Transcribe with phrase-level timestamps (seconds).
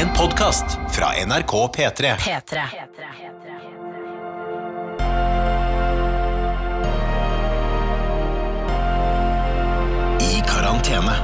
[0.00, 2.16] En podkast fra NRK P3.
[2.16, 2.60] P3.
[10.20, 11.16] I karantene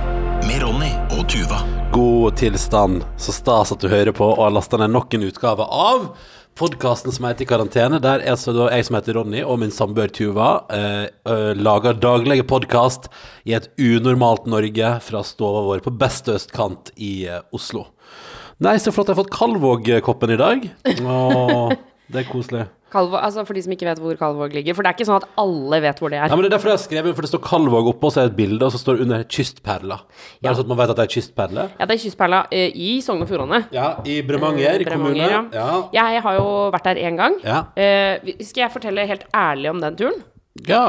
[0.42, 1.62] med Ronny og Tuva.
[1.92, 3.04] God tilstand.
[3.16, 6.11] Så stas at du hører på og har lasta ned nok en utgave av
[6.61, 8.04] podkasten som heter I karantene.
[8.04, 11.97] Der er så da jeg som heter Ronny, og min samboer Tuva eh, eh, lager
[11.97, 13.08] daglige podkast
[13.49, 17.88] i et unormalt Norge fra stova vår på beste østkant i eh, Oslo.
[18.64, 20.62] Nei, så flott jeg har fått Kalvåg-koppen i dag.
[21.05, 21.73] Åh,
[22.12, 22.62] det er koselig.
[22.87, 24.73] Kalvåg, altså For de som ikke vet hvor Kalvåg ligger.
[24.78, 26.30] For det er ikke sånn at alle vet hvor det er.
[26.30, 28.28] Ja, men Det er derfor jeg har skrevet, for det står Kalvåg oppå, så er
[28.28, 29.98] det et bilde, og så står det under kystperla.
[30.41, 31.64] Bare er sånn at man vet at det er kystperle.
[31.77, 33.61] Ja, det er Kystperla eh, i Sogn og Fjordane.
[33.74, 35.27] Ja, i Bremanger Eh, kommune.
[35.27, 35.42] Ja.
[35.52, 35.66] Ja.
[35.98, 37.36] Jeg har jo vært der én gang.
[37.45, 37.59] Ja.
[37.77, 40.23] Eh, skal jeg fortelle helt ærlig om den turen?
[40.70, 40.86] ja.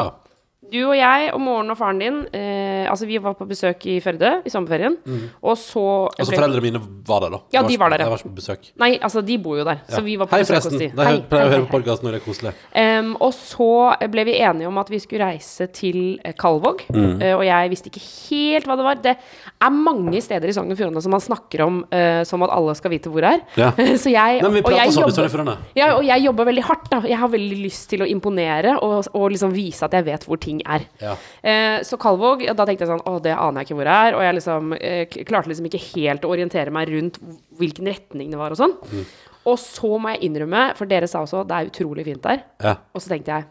[0.72, 3.98] Du og jeg og moren og faren din eh, Altså, vi var på besøk i
[4.04, 4.96] Førde i sommerferien.
[5.42, 5.84] Og så.
[6.18, 7.40] Altså foreldrene mine var der, da.
[7.56, 8.04] Ja, de var der.
[8.04, 8.70] Jeg var ikke på besøk.
[8.80, 9.82] Nei, altså, de bor jo der.
[9.90, 10.78] Så vi var på Hei, besøk forresten.
[10.78, 10.90] hos de.
[10.96, 12.54] De Hei, pleier å høre på podkast når det er koselig.
[12.74, 13.70] Um, og så
[14.14, 16.86] ble vi enige om at vi skulle reise til eh, Kalvåg.
[16.94, 17.22] Mm.
[17.22, 19.02] Uh, og jeg visste ikke helt hva det var.
[19.04, 19.16] Det
[19.68, 22.76] er mange steder i Sogn og Fjordane som man snakker om uh, som at alle
[22.80, 23.44] skal vite hvor det er.
[23.60, 23.72] Ja.
[24.04, 25.54] så jeg, Nei, og jeg jobber-.
[25.78, 26.90] Ja, og jeg jobber veldig hardt.
[26.94, 30.28] da Jeg har veldig lyst til å imponere og, og liksom vise at jeg vet
[30.28, 30.88] hvor ting er.
[31.02, 31.16] Ja.
[31.42, 33.98] Eh, så Kalvåg, ja, da tenkte jeg sånn Å, det aner jeg ikke hvor det
[34.08, 34.18] er.
[34.18, 37.20] Og jeg liksom eh, klarte liksom ikke helt å orientere meg rundt
[37.60, 38.78] hvilken retning det var og sånn.
[38.92, 39.06] Mm.
[39.48, 42.44] Og så må jeg innrømme, for dere sa også det er utrolig fint der.
[42.64, 42.76] Ja.
[42.92, 43.48] Og så tenkte jeg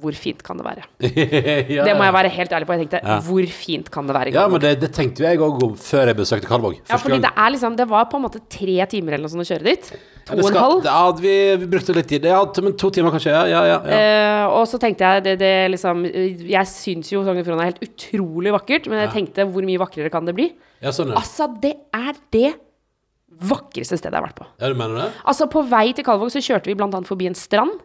[0.00, 0.84] hvor fint kan det være?
[1.74, 1.82] ja.
[1.82, 2.74] Det må jeg være helt ærlig på.
[2.76, 3.16] Jeg tenkte Ja.
[3.26, 4.30] hvor fint kan det være?
[4.36, 6.76] Ja, men det, det tenkte jeg òg om før jeg besøkte Kalvåg.
[6.88, 9.42] ja, fordi det er liksom Det var på en måte tre timer eller noe sånt
[9.42, 9.90] å kjøre dit.
[10.30, 10.84] To og en halv.
[10.86, 12.28] Ja, vi, vi brukte litt tid.
[12.30, 13.34] Ja, to, men to timer kanskje.
[13.50, 13.80] Ja, ja.
[13.82, 17.72] Eh, og så tenkte jeg det, det liksom Jeg syns jo Sogn og Fjordane er
[17.72, 20.52] helt utrolig vakkert, men jeg tenkte hvor mye vakrere kan det bli?
[20.80, 21.10] ja sånn.
[21.18, 22.52] Altså, det er det
[23.50, 24.46] vakreste stedet jeg har vært på.
[24.60, 24.68] ja.
[24.70, 25.10] Du mener det?
[25.28, 27.78] Altså, på vei til Kalvåg så kjørte vi blant annet forbi en strand.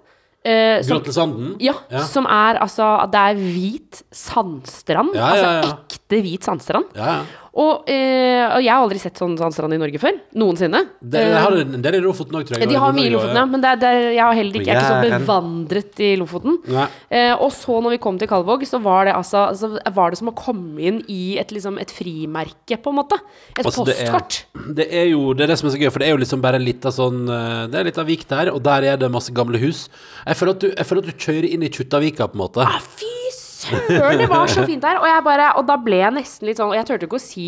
[0.45, 1.55] Eh, som, Grottesanden?
[1.59, 2.03] ja, Ja.
[2.07, 5.16] som er altså Det er hvit sandstrand.
[5.16, 5.50] Ja, ja.
[5.61, 6.85] Altså ekte hvit sandstrand.
[6.95, 7.23] Ja, ja.
[7.55, 10.17] Og, eh, og jeg har aldri sett sånn sandstrand i Norge før.
[10.35, 10.81] Noensinne.
[10.99, 12.67] Det, har del i Lofoten òg, tror jeg.
[12.67, 13.45] De har mye i Lofoten, ja.
[13.47, 16.09] Men det er, det er, jeg, har heller ikke, jeg er ikke så bevandret i
[16.19, 16.59] Lofoten.
[16.75, 20.19] Eh, og så når vi kom til Kalvåg, så var det altså så var det
[20.19, 23.21] som å komme inn i et, liksom, et frimerke, på en måte.
[23.55, 24.44] Et Altså, det er- postkort.
[24.75, 26.44] Det er jo det, er det som er så gøy, for det er jo liksom
[26.44, 29.11] bare en liten sånn eh, Det er litt av vik der, og der er det
[29.11, 29.88] masse gamle hus.
[30.27, 32.65] Jeg føler at du, føler at du kjører inn i Kjuttaviga, på en måte.
[32.67, 33.25] Ah, fy
[33.69, 34.99] søren, det var så fint der!
[35.01, 37.47] Og, bare, og da ble jeg nesten litt sånn Og jeg turte ikke å si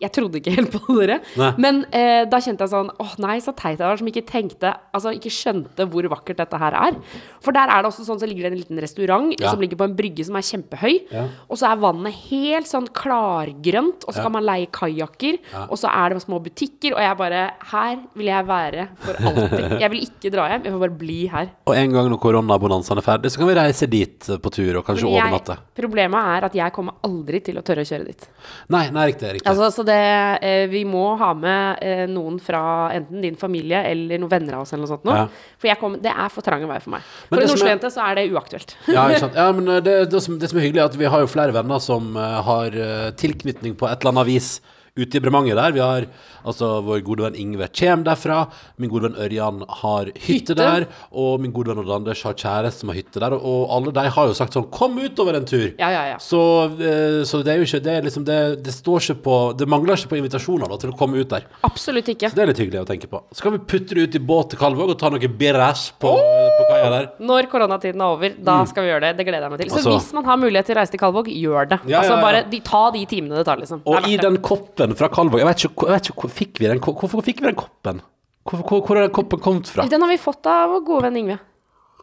[0.00, 1.18] jeg trodde ikke helt på dere.
[1.40, 1.50] Nei.
[1.58, 4.70] Men eh, da kjente jeg sånn Åh, nei, så teit jeg var som ikke tenkte
[4.94, 6.98] Altså ikke skjønte hvor vakkert dette her er.
[7.44, 9.50] For der er det også sånn så ligger det en liten restaurant Ja.
[9.52, 10.94] som ligger på en brygge som er kjempehøy.
[11.14, 11.24] Ja.
[11.50, 15.38] Og så er vannet helt sånn klargrønt, og så kan man leie kajakker.
[15.68, 17.42] Og så er det små butikker, og jeg bare
[17.72, 19.66] Her vil jeg være for alltid.
[19.82, 21.50] Jeg vil ikke dra hjem, jeg får bare bli her.
[21.68, 24.78] Og en gang når koronabonanzaen er ferdig, så kan vi reise dit eh, på tur
[24.80, 25.56] og kanskje overnatte.
[25.76, 28.26] problemet er at jeg kommer aldri til å tørre å kjøre dit.
[28.74, 29.30] Nei, nei, riktig.
[29.38, 29.48] riktig.
[29.50, 32.62] Altså, så det, eh, vi må ha med eh, noen fra
[32.94, 35.16] enten din familie eller noen venner av oss eller noe sånt nå.
[35.16, 35.26] Ja.
[35.58, 37.12] For jeg kom, det er for trang vei for meg.
[37.28, 38.76] Men For en Oslo-jente så er det uaktuelt.
[38.94, 39.38] Ja, ikke sant?
[39.42, 41.30] ja, men eh, det, det, som, det som er hyggelig, er at vi har jo
[41.30, 44.58] flere venner som eh, har eh, tilknytning på et eller annet vis
[44.96, 45.72] ute i Bremanger der.
[45.72, 46.06] Vi har
[46.48, 48.46] altså vår gode venn Ingve Kjem derfra.
[48.78, 50.54] Min gode venn Ørjan har hytte, Hytte?
[50.58, 50.86] der.
[51.12, 53.34] Og min gode venn Odd Anders har kjæreste som har hytte der.
[53.36, 55.72] Og alle de har jo sagt sånn Kom utover en tur!
[55.78, 56.18] Ja, ja, ja.
[56.22, 56.40] Så,
[56.78, 59.96] eh, så det er jo ikke Det, liksom, det, det står ikke på Det mangler
[59.98, 61.46] ikke på invitasjoner da, til å komme ut der.
[61.66, 62.30] Absolutt ikke.
[62.30, 63.22] Så det er litt hyggelig å tenke på.
[63.34, 66.14] Så kan vi putte det ut i båt til Kalvåg og ta noe birras på,
[66.14, 67.08] på kaia der.
[67.24, 69.12] Når koronatiden er over, da skal vi gjøre det.
[69.18, 69.70] Det gleder jeg meg til.
[69.70, 69.84] Så Mm.
[69.88, 71.78] Altså- hvis man har mulighet til å reise til Kalvåg, gjør det.
[71.88, 73.78] Ja, altså bare de, ta de timene det tar, liksom.
[73.84, 76.62] Det Og i den koppen fra Kalvåg Jeg vet ikke, jeg vet ikke hvor fikk
[76.62, 78.00] vi den Hvorfor fikk vi den koppen?
[78.48, 79.84] Hvor, hvor, hvor har den koppen kommet fra?
[79.90, 81.38] Den har vi fått av vår gode venn Ingve.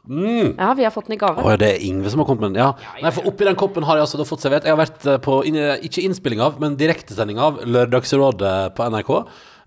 [0.06, 1.42] Ja, vi har fått den i gave.
[1.42, 2.62] Å det er Ingve som har kommet med den.
[2.62, 3.00] Ja.
[3.02, 5.40] Nei, for oppi den koppen har jeg altså fått servert Jeg har vært eh, på,
[5.50, 9.12] ikke innspilling av, men direktesending av Lørdagsrådet på NRK.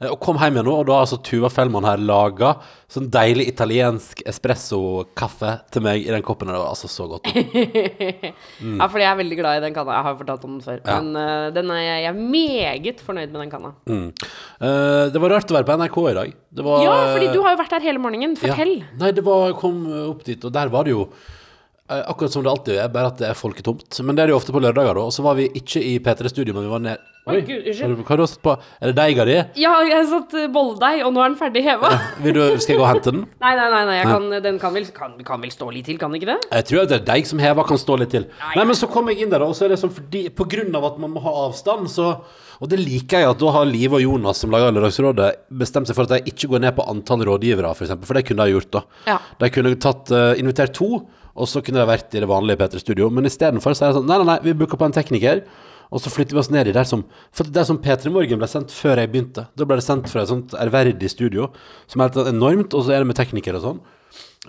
[0.01, 2.55] Eh, Og kom hjem igjen nå, og da har altså Tuva Fellmann her laga
[2.89, 6.49] sånn deilig italiensk espresso-kaffe til meg i den koppen.
[6.49, 7.29] Det var altså så godt.
[8.79, 9.95] Ja, fordi jeg er veldig glad i den kanna.
[9.97, 10.79] Jeg har fortalt om den før.
[10.83, 10.99] Ja.
[10.99, 13.73] Men uh, den er, jeg er meget fornøyd med den kanna.
[13.89, 14.07] Mm.
[14.61, 16.37] Uh, det var rart å være på NRK i dag.
[16.59, 18.37] Det var, Ja, fordi du har jo vært der hele morgenen.
[18.41, 18.75] Fortell.
[18.81, 18.95] Ja.
[19.03, 21.09] Nei, det var, jeg kom opp dit, og der var det jo
[21.89, 23.97] Akkurat som det alltid er, bare at det er folketomt.
[24.05, 25.07] Men det er det jo ofte på lørdager, da.
[25.09, 27.97] Og så var vi ikke i P3 Studio, men vi var ned Oi, Gud, unnskyld.
[28.01, 28.55] hva har du satt på?
[28.81, 29.37] Er det deiga di?
[29.61, 31.91] Ja, jeg har satt eh, bolledeig, og nå er den ferdig heva.
[32.25, 33.23] Vil du, skal jeg gå og hente den?
[33.45, 35.99] Nei, nei, nei, nei jeg kan, den kan vel, kan, kan vel stå litt til,
[36.01, 36.39] kan den ikke det?
[36.57, 38.25] Jeg tror at det er deig som hever kan stå litt til.
[38.57, 40.75] Nei, men så kom jeg inn der, og så er det sånn fordi På grunn
[40.79, 42.11] av at man må ha avstand, så
[42.59, 45.29] Og det liker jeg at da har Live og Jonas, som lager Lørdagsrådet,
[45.61, 48.09] bestemt seg for at de ikke går ned på antall rådgivere, for eksempel.
[48.09, 48.83] For det kunne de gjort, da.
[49.07, 49.19] Ja.
[49.39, 50.89] De kunne tatt, eh, invitert to,
[51.39, 53.13] og så kunne de vært i det vanlige P3-studio.
[53.15, 55.45] Men istedenfor så er det sånn Nei, nei, nei, vi booker på en tekniker.
[55.93, 58.41] Og så flytter vi oss ned i der som For det er som P3 Morgen
[58.41, 59.47] ble sendt før jeg begynte.
[59.57, 61.49] Da ble det sendt fra et sånt ærverdig studio
[61.87, 63.81] som er helt enormt, og så er det med teknikere og sånn.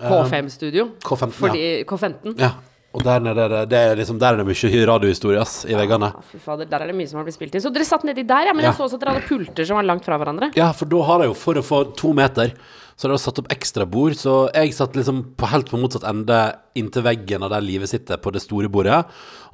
[0.00, 0.90] K5-studio.
[1.04, 2.34] K15, Fordi K15.
[2.40, 2.54] Ja.
[2.90, 6.08] Og der nede, det, det er liksom, der er det mye radiohistorie ass, i veggene.
[6.10, 7.62] Ja, fy fader, der er det mye som har blitt spilt inn.
[7.62, 8.54] Så dere satt nedi der, ja.
[8.56, 8.72] Men Ja.
[8.72, 10.48] jeg så også at dere hadde pulter som var langt fra hverandre.
[10.58, 12.50] Ja, for da har jeg jo, for å få to meter,
[13.00, 14.12] så hadde jeg satt opp ekstra bord.
[14.20, 16.36] Så jeg satt liksom på, helt på motsatt ende
[16.76, 18.98] inntil veggen av der livet sitter, på det store bordet.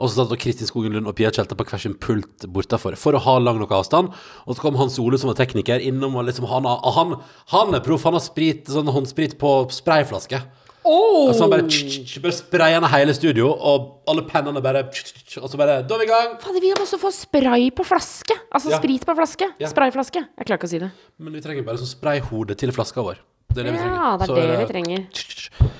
[0.00, 2.98] Og så satt da Kristin Skogen Lund og Pia Tjelta på hver sin pult bortafor,
[2.98, 4.10] for å ha lang nok avstand.
[4.50, 7.14] Og så kom Hans Ole, som var tekniker, innom og liksom Han, han,
[7.54, 10.42] han er proff, han har sprit, sånn håndsprit på sprayflaske.
[10.86, 11.28] Oh!
[11.28, 15.38] Og så han bare, tsk, bare sprayer ned hele studio, og alle pennene bare tsk,
[15.42, 16.36] Og så bare Da er vi i gang!
[16.42, 18.36] Fader, vi må også få spray på flaske.
[18.54, 18.78] Altså Ja.
[18.82, 19.48] sprit på flaske.
[19.58, 19.70] Ja.
[19.70, 20.22] Sprayflaske.
[20.22, 20.90] Jeg klarer ikke å si det.
[21.18, 23.18] Men vi trenger bare sånn sprayhode til flaska vår.
[23.56, 24.02] Det er det vi trenger.
[24.02, 25.06] Ja, det er det vi trenger.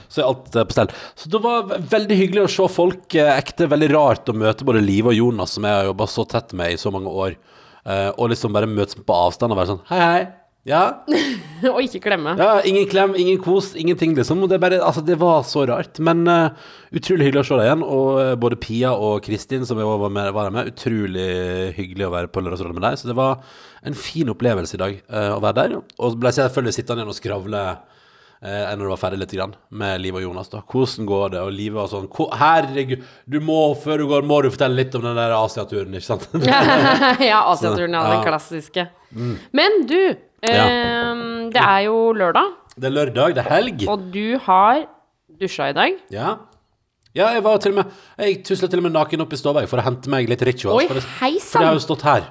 [0.09, 0.93] Så er alt eh, på stell.
[1.19, 3.69] Så det var veldig hyggelig å se folk eh, ekte.
[3.69, 6.73] Veldig rart å møte både Live og Jonas, som jeg har jobba så tett med
[6.73, 7.37] i så mange år.
[7.85, 10.25] Eh, og liksom bare møtes på avstand og være sånn Hei, hei.
[10.67, 10.83] Ja?
[11.73, 12.35] Og ikke klemme.
[12.37, 14.43] ja ingen klem, ingen kos, ingenting, liksom.
[14.51, 16.01] Det, bare, altså, det var så rart.
[16.03, 16.51] Men uh,
[16.91, 17.85] utrolig hyggelig å se deg igjen.
[17.87, 21.29] Og uh, både Pia og Kristin, som jeg var med, var med, utrolig
[21.79, 23.01] hyggelig å være på Lørdagsrådet med deg.
[23.01, 23.39] Så det var
[23.87, 25.77] en fin opplevelse i dag uh, å være der.
[26.03, 27.67] Og ble selvfølgelig sittende igjen og skravle
[28.41, 30.51] eh, når du var ferdig litt grann, med Liv og Jonas.
[30.53, 31.43] da Hvordan går det?
[31.47, 32.09] Og Liv var sånn
[32.41, 36.09] Herregud, du må, før du går, må du fortelle litt om den der Asiaturen, ikke
[36.11, 36.29] sant?
[37.31, 38.05] ja, Asiaturen, ja.
[38.13, 38.87] Den klassiske.
[38.91, 39.53] klassiske.
[39.57, 40.01] Men du,
[40.43, 43.89] ehm, det er jo lørdag, det er lørdag, det er helg.
[43.89, 44.87] og du har
[45.41, 45.97] dusja i dag.
[46.11, 46.37] Ja.
[47.17, 49.67] Ja, jeg var til og med Jeg tusla til og med naken opp i stua
[49.67, 50.83] for å hente meg litt rituals.
[50.83, 51.03] Oi, for, det,
[51.41, 52.27] for jeg har jo stått her.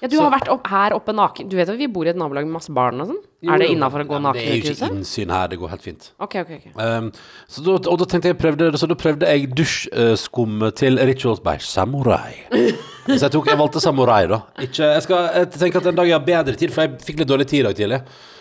[0.00, 1.48] Ja, du så- har vært opp, her oppe naken.
[1.50, 3.18] Du vet at vi bor i et nabolag med masse barn og sånn?
[3.44, 4.78] Er det innafor å gå naken i huset?
[4.78, 6.10] Det er jo ikke innsyn her, det går helt fint.
[6.18, 6.80] Ok, ok, ok.
[6.80, 7.12] Um,
[7.46, 11.58] så, da, og da tenkte jeg prøvde, så da prøvde jeg dusjskum til Rituals by
[11.58, 12.46] Samurai.
[13.16, 14.42] så jeg, tok, jeg valgte Samurai, da.
[14.62, 17.22] Ikke, jeg, skal, jeg tenker at en dag jeg har bedre tid, for jeg fikk
[17.22, 18.00] litt dårlig tid i dag tidlig.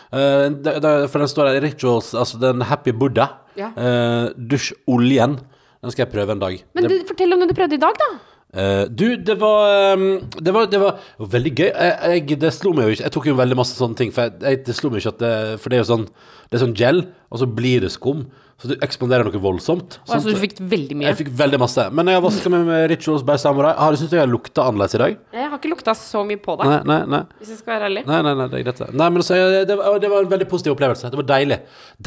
[0.09, 3.29] Uh, da, da, for den står der Rituals, altså den Happy Buddha.
[3.59, 3.71] Ja.
[3.75, 5.37] Uh, dusjoljen.
[5.79, 6.57] Den skal jeg prøve en dag.
[6.75, 8.09] Men du, fortell om det du prøvde i dag, da.
[8.49, 11.67] Eh, du, det var, um, det var Det var veldig gøy.
[11.69, 14.25] Jeg, jeg, det slo meg jo ikke Jeg tok jo veldig masse sånne ting, for
[14.25, 16.07] jeg, jeg, det slo meg ikke at det For det er jo sånn
[16.49, 18.25] Det er sånn gel, og så blir det skum.
[18.59, 19.97] Så det ekspanderer noe voldsomt.
[20.05, 21.09] Og altså, du fikk veldig mye.
[21.09, 21.85] Jeg fikk veldig masse.
[21.95, 24.65] Men jeg jeg vaska meg med Rituals by Samurai, har du syntes jeg har lukta
[24.67, 25.13] annerledes i dag.
[25.35, 27.21] Jeg har ikke lukta så mye på deg, Nei, nei, nei.
[27.39, 28.03] hvis jeg skal være ærlig.
[28.09, 28.81] Nei, nei, nei, det er greit.
[28.99, 29.37] Nei, men så,
[29.69, 31.11] det, var, det var en veldig positiv opplevelse.
[31.13, 31.59] Det var deilig.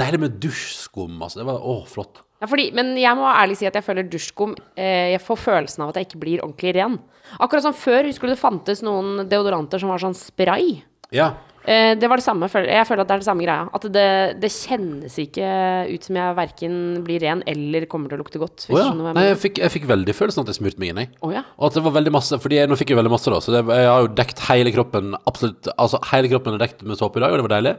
[0.02, 1.40] Deilig med dusjskum, altså.
[1.40, 2.22] Det var å, flott.
[2.43, 5.84] Ja, fordi, men jeg må ærlig si at jeg føler dusjskum eh, Jeg får følelsen
[5.84, 6.98] av at jeg ikke blir ordentlig ren.
[7.38, 10.81] Akkurat som før, husker du det fantes noen deodoranter som var sånn spray?
[11.14, 11.32] Ja.
[11.64, 12.48] Eh, det var det samme.
[12.50, 13.68] Jeg føler at det er det samme greia.
[13.76, 14.06] At det,
[14.42, 15.48] det kjennes ikke
[15.92, 16.76] ut som jeg verken
[17.06, 18.66] blir ren eller kommer til å lukte godt.
[18.68, 18.90] Oh, ja.
[18.90, 21.12] jeg Nei, jeg fikk, jeg fikk veldig følelsen at jeg smurte meg inn, jeg.
[21.22, 21.44] Oh, ja.
[21.58, 23.54] Og at det var veldig masse Fordi jeg, nå fikk jeg veldig masse da Så
[23.54, 27.20] det, jeg har jo dekt hele kroppen Absolutt, altså hele kroppen er dekt med såpe
[27.20, 27.76] i dag Og det var deilig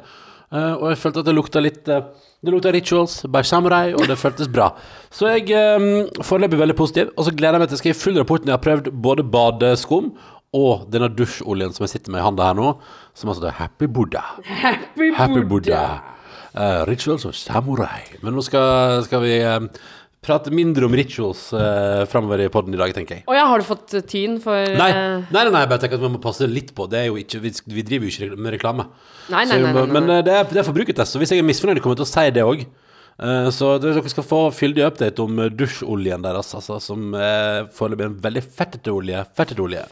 [0.53, 2.03] Uh, Og jeg følte at det lukta litt uh,
[2.43, 4.67] Det lukta rituals by samurai Og det føltes bra
[5.09, 8.19] Så jeg um, foreløpig veldig positiv Og så gleder jeg meg til Skal skrive full
[8.21, 10.11] rapporten Jeg har prøvd både badeskum
[10.53, 12.67] Og denne dusjoljen som jeg sitter med i handa her nå
[13.17, 14.21] Som altså er Happy Buddha
[15.17, 15.83] Happy Buddha
[16.53, 19.63] Eh, Rituals og samurai Men nå skal, skal vi uh,
[20.21, 23.57] Prate mindre om rituals uh, Fremover i podden i dag, tenker jeg Å ja, har
[23.57, 26.11] du fått eh, tyn for Nei, eh, nei, nei, nei, jeg bare tenker at vi
[26.13, 26.85] må passe litt på.
[26.91, 28.85] Det er jo ikke, vi, vi driver jo ikke med reklame.
[29.33, 30.19] Nei, nei, nei, nei, nei, Men nei.
[30.19, 32.11] eh, det er, det er forbrukertest, så hvis jeg er misfornøyd, kommer jeg til å
[32.13, 32.63] si det òg.
[33.57, 38.21] Så dere skal få fyldig update om eh, dusjoljen deres, altså, som er foreløpig en
[38.23, 39.25] veldig fettete olje.
[39.37, 39.83] Fettete olje.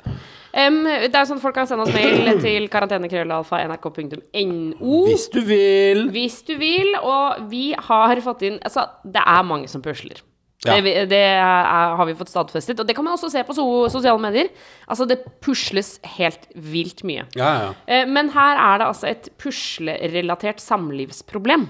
[0.54, 4.98] Em, Det er sånn folk kan sende oss mail til karantenekrøllalfa.nrk.no.
[5.08, 6.08] Hvis du vil.
[6.14, 10.22] Hvis du vil, og vi har fått inn Altså, det er mange som pusler.
[10.62, 10.76] Ja.
[10.78, 12.80] Det, det er, har vi fått stadfestet.
[12.80, 14.52] Og det kan man også se på so sosiale medier.
[14.86, 17.24] Altså, det pusles helt vilt mye.
[17.38, 17.72] Ja, ja.
[17.88, 21.66] Eh, Men her er det altså et puslerelatert samlivsproblem.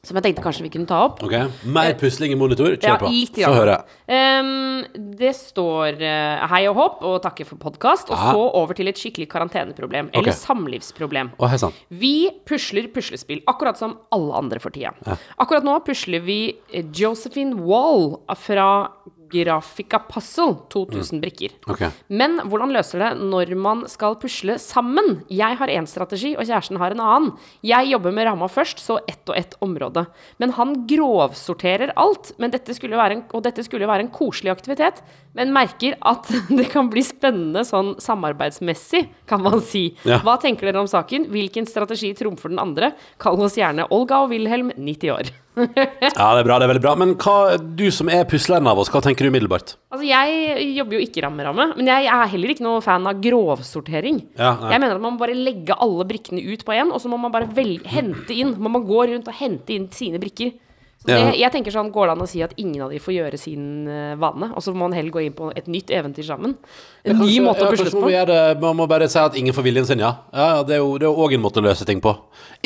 [0.00, 1.18] Som jeg tenkte kanskje vi kunne ta opp.
[1.26, 1.34] Ok.
[1.68, 2.72] Mer pusling i monitor.
[2.72, 3.10] Ja, Kjør på.
[3.36, 3.96] Så Få jeg.
[4.16, 8.08] Ehm, det står uh, hei og hopp og takker for podkast.
[8.08, 10.08] Og så over til et skikkelig karanteneproblem.
[10.16, 11.34] Eller samlivsproblem.
[11.36, 11.60] Oh, hei.
[12.00, 12.14] Vi
[12.48, 14.94] pusler puslespill, akkurat som alle andre for tida.
[15.36, 16.40] Akkurat nå pusler vi
[16.72, 18.70] eh, Josephine Wall fra
[19.30, 21.54] Grafica Puzzle, 2000 brikker.
[21.70, 21.90] Okay.
[22.08, 25.20] Men hvordan løser det når man skal pusle sammen?
[25.30, 27.32] Jeg har én strategi, og kjæresten har en annen.
[27.66, 30.06] Jeg jobber med ramma først, så ett og ett område.
[30.42, 32.32] Men han grovsorterer alt.
[32.40, 35.02] Men dette skulle være en, og dette skulle jo være en koselig aktivitet.
[35.38, 39.90] Men merker at det kan bli spennende sånn samarbeidsmessig, kan man si.
[40.08, 40.20] Ja.
[40.26, 41.28] Hva tenker dere om saken?
[41.32, 42.94] Hvilken strategi trumfer den andre?
[43.22, 45.32] Kall oss gjerne Olga og Wilhelm, 90 år.
[46.20, 46.94] Ja, det er bra, det er veldig bra.
[47.00, 49.74] Men hva, du som er pusleren av oss, hva tenker du umiddelbart?
[49.92, 54.22] Altså, Jeg jobber jo ikke ramme-ramme, men jeg er heller ikke noe fan av grovsortering.
[54.38, 57.10] Ja, jeg mener at man må bare legge alle brikkene ut på én, og så
[57.12, 57.50] må man bare
[57.90, 58.56] hente inn.
[58.58, 60.54] Man må gå rundt og hente inn sine brikker.
[61.00, 63.14] Så det, jeg tenker sånn, Går det an å si at ingen av de får
[63.14, 66.26] gjøre sin eh, vane, og så må man heller gå inn på et nytt eventyr
[66.26, 66.58] sammen?
[67.08, 68.02] En ny måte å pusle på.
[68.04, 70.18] må det- Man må bare si at ingen får viljen sin, ja.
[70.34, 72.12] ja det er jo òg en måte å løse ting på.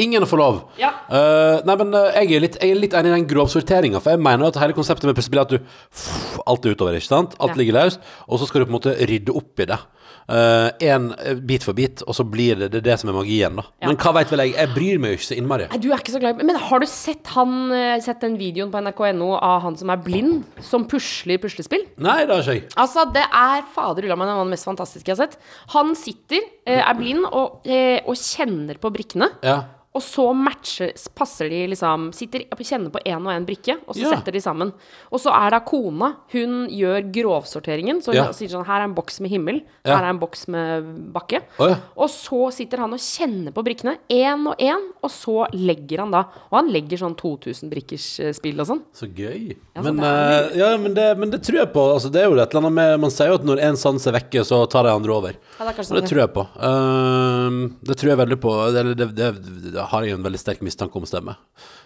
[0.03, 0.63] Ingen får lov.
[0.81, 0.91] Ja.
[1.07, 4.11] Uh, nei, men eh, jeg, er litt, jeg er litt enig i den grovsorteringa, for
[4.11, 7.13] jeg mener at hele konseptet med puslespill er at du pff, Alt er utover, ikke
[7.13, 7.37] sant?
[7.39, 7.61] Alt Ja.
[7.63, 9.79] ligger løst, og så skal du på en måte rydde opp i det.
[10.29, 11.11] Én
[11.45, 13.67] bit for bit, og så blir det det, er det som er magien, da.
[13.83, 13.91] Ja.
[13.91, 14.55] Men hva veit vel jeg?
[14.57, 15.69] Jeg bryr meg jo ikke så innmari.
[15.71, 18.39] Nei, du er ikke så glad i Men har du sett, han, eh, sett den
[18.41, 21.85] videoen på nrk.no av han som er blind, som pusler puslespill?
[22.01, 22.67] Nei, det har ikke jeg.
[22.81, 25.39] Altså, det er fader ulla meg den mest fantastiske jeg har sett.
[25.77, 29.31] Han sitter, eh, er blind, og, eh, og kjenner på brikkene.
[29.45, 29.63] Ja.
[29.95, 33.95] Og så matcher, passer de liksom Sitter og kjenner på én og én brikke, og
[33.95, 34.17] så Ja.
[34.17, 34.73] setter de sammen.
[35.13, 38.03] Og så er da kona Hun gjør grovsorteringen.
[38.03, 38.33] Så hun Ja.
[38.33, 39.63] sier sånn Her er en boks med himmel.
[39.85, 39.97] Ja.
[39.97, 41.43] Her er en boks med bakke.
[41.61, 41.77] Oh.
[41.97, 46.11] Og så sitter han og kjenner på brikkene, én og én, og så legger han
[46.11, 48.83] da Og han legger sånn 2000 brikkers eh, spill og sånn.
[48.93, 49.57] Så gøy.
[49.77, 51.95] Ja, så men, det er eh, ja, men, det, men det tror jeg på.
[51.95, 54.07] Altså, det er jo et eller annet med Man sier jo at når en sans
[54.07, 55.33] er vekke, så tar de andre over.
[55.59, 56.47] Det det sånn, tror jeg på.
[56.59, 58.73] Uh, det tror jeg veldig på.
[58.73, 61.37] Det, det, det, det har jeg en veldig sterk mistanke om stemme.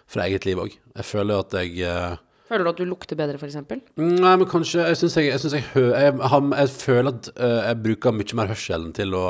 [0.09, 0.75] Fra eget liv òg.
[0.97, 2.17] Jeg føler at jeg eh,
[2.49, 3.59] Føler du at du lukter bedre, f.eks.?
[4.00, 7.59] Nei, men kanskje Jeg syns jeg, jeg, synes jeg, jeg, har- jeg føler at eh,
[7.69, 9.25] jeg bruker mye mer hørselen til å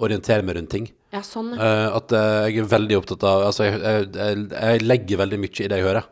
[0.00, 0.86] orientere meg rundt ting.
[1.12, 1.52] Ja, sånn.
[1.52, 1.60] ja.
[1.60, 5.52] Eh, at jeg er veldig opptatt av Altså, jeg, jeg, jeg, jeg legger veldig mye
[5.64, 6.08] i det jeg hører.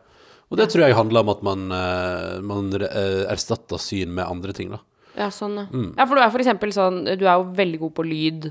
[0.53, 1.61] Og det tror jeg handler om at man,
[2.45, 2.67] man
[3.33, 4.79] erstatter syn med andre ting, da.
[5.17, 5.65] Ja, sånn, ja.
[5.71, 5.91] Mm.
[5.97, 6.75] Ja, for du er f.eks.
[6.75, 8.49] sånn Du er jo veldig god på lyd.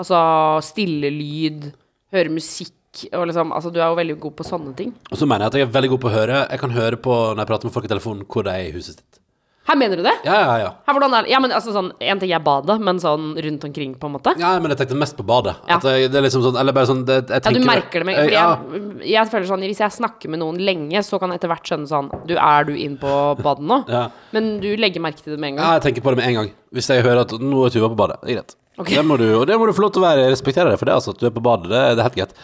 [0.00, 0.18] Altså
[0.64, 1.68] stille lyd,
[2.12, 2.72] høre musikk
[3.12, 4.94] og liksom Altså, du er jo veldig god på sånne ting.
[5.10, 6.40] Og så mener jeg at jeg er veldig god på å høre.
[6.50, 8.74] Jeg kan høre på når jeg prater med folk i telefonen, hvor de er i
[8.76, 9.22] huset sitt.
[9.66, 10.12] Her mener du det?
[10.22, 10.68] Ja, ja, ja.
[10.86, 11.26] Her, hvordan er?
[11.26, 14.36] Ja, men altså sånn En ting er badet, men sånn rundt omkring, på en måte?
[14.38, 15.56] Ja, men jeg tenkte mest på badet.
[15.66, 15.80] Ja.
[15.80, 18.06] At jeg, det er liksom sånn Eller bare sånn det, jeg Ja, du merker det
[18.06, 18.44] med Ja.
[18.70, 21.66] jeg, jeg føler sånn Hvis jeg snakker med noen lenge, så kan jeg etter hvert
[21.66, 23.10] skjønne sånn Du, er du inn på
[23.42, 23.80] badet nå?
[23.90, 24.04] Ja.
[24.36, 25.66] Men du legger merke til det med en gang?
[25.66, 26.52] Ja, jeg tenker på det med en gang.
[26.76, 28.20] Hvis jeg hører at nå er Tuva på badet.
[28.22, 28.54] Det greit.
[28.76, 28.90] Ok.
[28.92, 30.84] Det må du, og det må du få lov til å være, respektere deg for
[30.88, 31.70] det, altså, at du er på badet.
[31.72, 32.34] Det, det er helt greit.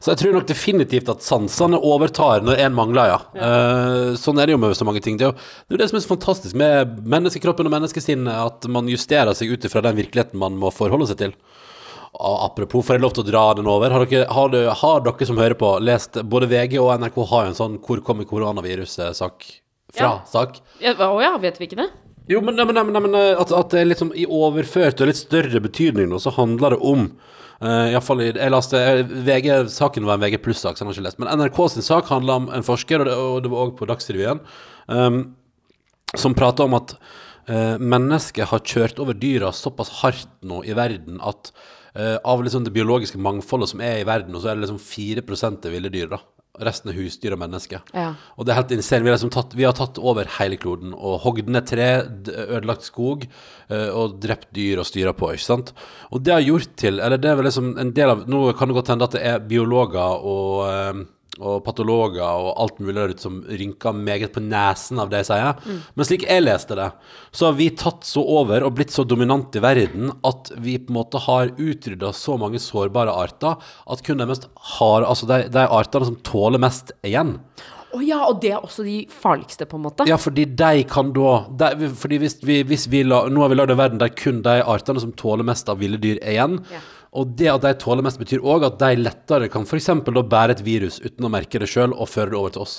[0.00, 3.18] Så jeg tror nok definitivt at sansene overtar når en mangler, ja.
[3.36, 5.18] Eh, sånn er det jo med så mange ting.
[5.20, 8.68] Det er jo det, er det som er så fantastisk med menneskekroppen og menneskesinnet, at
[8.72, 11.36] man justerer seg ut ifra den virkeligheten man må forholde seg til.
[12.12, 13.92] Apropos, får jeg lov til å dra den over?
[13.92, 17.46] Har dere, har, dere, har dere som hører på, lest Både VG og NRK har
[17.46, 19.48] jo en sånn 'Hvor kommer koronaviruset?'-sak
[19.92, 20.20] fra Ja.
[20.24, 20.60] sak.
[20.80, 21.88] Ja, Å ja, vet vi ikke det?
[22.30, 25.10] Jo, men, nei, men, nei, men, eh, at, at det er liksom i overført og
[25.10, 29.48] litt større betydning nå, så handler det om uh, Iallfall i Jeg leste eh, VG,
[29.74, 31.20] Saken var en VG pluss-sak, så jeg har ikke lest.
[31.22, 33.88] Men NRK sin sak handla om en forsker, og det, og det var òg på
[33.90, 34.42] Dagsrevyen,
[34.86, 35.20] um,
[36.14, 36.94] som prata om at
[37.50, 41.50] uh, mennesket har kjørt over dyra såpass hardt nå i verden at
[41.98, 44.82] uh, av liksom det biologiske mangfoldet som er i verden, og så er det liksom
[44.82, 46.22] 4 er ville dyr, da.
[46.60, 47.80] Resten er husdyr og mennesker.
[47.96, 48.10] Ja.
[48.36, 49.06] Og det er helt insane.
[49.06, 51.86] Vi liksom tatt, vi har tatt over hele kloden og hogd ned tre,
[52.28, 55.72] ødelagt skog eh, og drept dyr og styra på, ikke sant.
[56.12, 58.68] Og det har gjort til Eller det er vel liksom en del av Nå kan
[58.68, 61.02] det godt hende at det er biologer og, eh,
[61.40, 65.30] og patologer og alt mulig der ute som rynker meget på nesen av det jeg
[65.30, 65.80] sier.
[65.96, 66.90] Men slik jeg leste det,
[67.32, 70.92] så har vi tatt så over og blitt så dominant i verden at vi på
[70.92, 73.56] en måte har utrydda så mange sårbare arter
[73.88, 77.34] at kun de mest harde Altså de, de artene som tåler mest, igjen.
[77.92, 80.06] Å ja, og det er også de farligste, på en måte?
[80.08, 83.58] Ja, fordi de kan da de, Fordi hvis vi, hvis vi la, Nå har vi
[83.58, 86.58] lagd en verden der kun de artene som tåler mest av ville dyr, er igjen.
[86.72, 86.80] Ja.
[87.12, 89.90] Og det at de tåler mest, betyr òg at de lettere kan f.eks.
[90.06, 92.76] bære et virus uten å merke det sjøl, og føre det over til oss.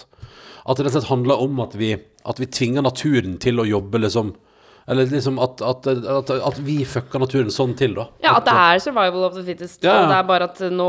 [0.66, 1.92] At det rett og slett handler om at vi,
[2.26, 4.34] at vi tvinger naturen til å jobbe liksom
[4.88, 8.04] Eller liksom at, at, at, at vi fucker naturen sånn til, da.
[8.24, 9.84] Ja, at det er survival of the fittest.
[9.86, 10.00] Ja, ja.
[10.04, 10.88] Og det er bare at nå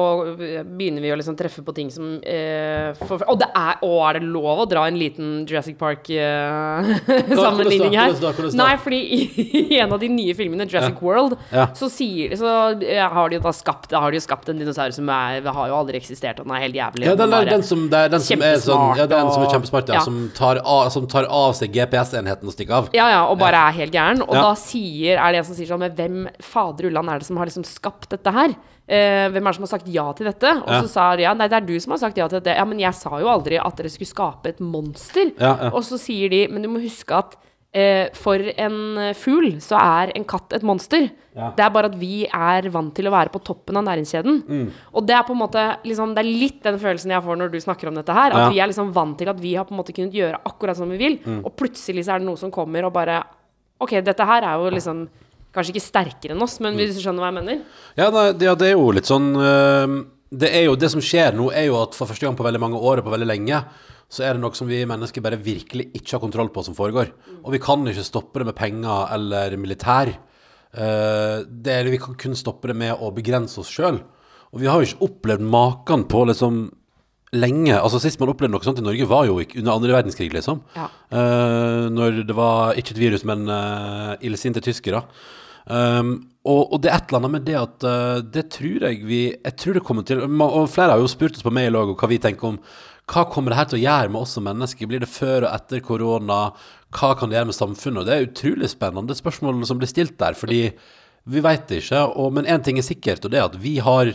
[0.66, 4.12] begynner vi å liksom treffe på ting som eh, for, Og det er Å, er
[4.18, 8.10] det lov å dra en liten Jurassic Park-sammenligning her?
[8.18, 8.50] da, da?
[8.58, 9.18] Nei, fordi i,
[9.74, 11.66] i en av de nye filmene, Jurassic World, Ja.
[11.76, 12.46] så, sier, så
[13.14, 15.74] har de jo da skapt, har de jo skapt en dinosaur som er, har jo
[15.78, 17.04] aldri eksistert, og den er helt jævlig.
[17.10, 19.48] Ja, den, den, den som, det er den som er sånn Ja, den som er
[19.54, 20.00] kjempesmart, ja.
[20.04, 22.84] Som, tar av, som tar av seg GPS-enheten og stikker av.
[22.96, 24.22] Ja, ja, og bare er helt gæren.
[24.22, 24.42] Og Ja.
[24.42, 27.36] da sier, er det en som sier sånn Men hvem fader ulland er det som
[27.36, 28.54] har liksom skapt dette her?
[28.88, 30.44] Eh, hvem er det som har sagt ja til dette?
[30.62, 30.82] Og Ja.
[30.82, 32.54] så sa de ja, nei, det er du som har sagt ja til dette.
[32.56, 35.32] Ja, men jeg sa jo aldri at dere skulle skape et monster.
[35.72, 37.36] Og så sier de, men du må huske at
[37.76, 41.10] eh, for en fugl så er en katt et monster.
[41.34, 44.44] Det er bare at vi er vant til å være på toppen av næringskjeden.
[44.46, 44.70] Mm.
[44.94, 47.50] Og det er på en måte liksom, Det er litt den følelsen jeg får når
[47.50, 48.30] du snakker om dette her.
[48.30, 50.76] At vi er liksom vant til at vi har på en måte kunnet gjøre akkurat
[50.76, 51.44] som vi vil, Mm.
[51.44, 53.24] og plutselig så er det noe som kommer og bare
[53.84, 55.04] Ok, dette her er jo liksom
[55.54, 57.58] Kanskje ikke sterkere enn oss, men hvis du skjønner hva jeg mener?
[57.94, 59.92] Ja, det, ja, det er jo litt sånn øh,
[60.34, 62.62] det, er jo, det som skjer nå, er jo at for første gang på veldig
[62.62, 63.60] mange år og på veldig lenge,
[64.10, 67.12] så er det noe som vi mennesker bare virkelig ikke har kontroll på som foregår.
[67.42, 70.10] Og vi kan ikke stoppe det med penger eller militær.
[70.10, 74.00] Eh, det vi kan kun stoppe det med å begrense oss sjøl.
[74.54, 76.64] Og vi har jo ikke opplevd maken på liksom
[77.36, 77.76] lenge.
[77.76, 80.62] Altså Sist man opplevde noe sånt i Norge, var jo ikke under andre verdenskrig, liksom.
[80.76, 80.88] Ja.
[81.12, 85.04] Uh, når det var ikke et virus, men uh, illsinte tyskere.
[85.64, 88.98] Um, og, og det er et eller annet med det at uh, det tror jeg
[89.08, 91.94] vi Jeg tror det kommer til Og flere har jo spurt oss på mail òg
[91.96, 92.58] hva vi tenker om
[93.08, 94.88] hva kommer det her til å gjøre med oss som mennesker?
[94.88, 96.38] Blir det før og etter korona?
[96.94, 98.00] Hva kan det gjøre med samfunnet?
[98.00, 100.62] Og det er utrolig spennende spørsmål som blir stilt der, fordi
[101.28, 102.00] vi veit det ikke.
[102.16, 104.14] Og, men én ting er sikkert, og det er at vi har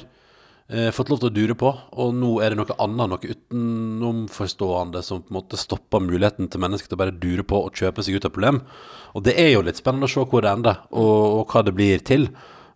[0.70, 5.04] eh, fått lov til å dure på, og nå er det noe annet, noe utenomforstående
[5.06, 8.06] som på en måte stopper muligheten til mennesker til å bare dure på og kjøpe
[8.06, 8.64] seg ut av problem.
[9.18, 11.76] Og det er jo litt spennende å se hvor det ender, og, og hva det
[11.78, 12.30] blir til.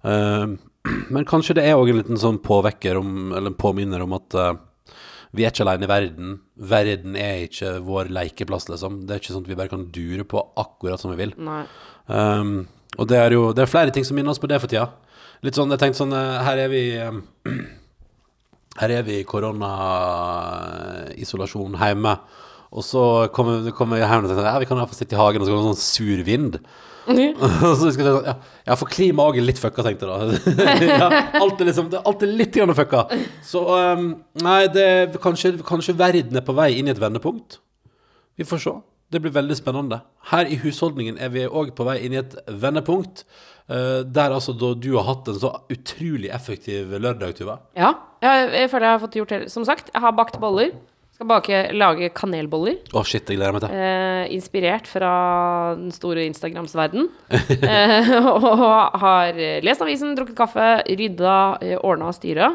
[0.03, 0.45] Eh,
[1.15, 4.39] men kanskje det er òg en liten sånn påvekker om, eller en påminner om at
[4.39, 4.53] eh,
[5.33, 6.33] vi er ikke alene i verden.
[6.69, 9.01] Verden er ikke vår lekeplass, liksom.
[9.07, 11.33] Det er ikke sånn at vi bare kan dure på akkurat som vi vil.
[12.05, 12.67] Um,
[12.99, 14.91] og det er jo det er flere ting som minner oss på det for tida.
[15.43, 17.23] Litt sånn, jeg tenkte sånn eh, Her er vi um,
[18.79, 22.13] Her er vi i koronaisolasjon hjemme.
[22.73, 23.01] Og så
[23.33, 25.51] kommer, kommer jeg hjem og tenker ja, vi kan iallfall sitte i hagen, og så
[25.53, 26.53] kommer det sånn sur vind.
[27.03, 27.35] Mm.
[27.79, 28.35] så skal jeg ja,
[28.69, 30.15] ja, for klimaet er litt fucka, tenkte jeg da.
[30.87, 31.07] ja,
[31.41, 33.01] alt er liksom, alt er litt grann fucka.
[33.45, 34.03] Så um,
[34.41, 34.87] nei, det,
[35.23, 37.49] kanskje, kanskje verden er på vei inn i et vendepunkt.
[38.39, 38.73] Vi får se.
[39.13, 39.97] Det blir veldig spennende.
[40.31, 43.15] Her i husholdningen er vi òg på vei inn i et vendepunkt.
[43.69, 47.59] Eh, der altså da du har hatt en så utrolig effektiv lørdag, Tuva.
[47.77, 47.93] Ja,
[48.23, 49.41] jeg, jeg føler jeg har fått gjort det.
[49.53, 50.73] Som sagt, jeg har bakt boller.
[51.23, 52.81] Skal bake, lage kanelboller.
[52.91, 53.71] Å, shit, jeg gleder meg til.
[53.79, 55.11] Eh, inspirert fra
[55.77, 57.05] den store Instagrams verden.
[57.63, 58.63] eh, og
[58.99, 62.49] har lest avisen, drukket kaffe, rydda, eh, ordna og styra.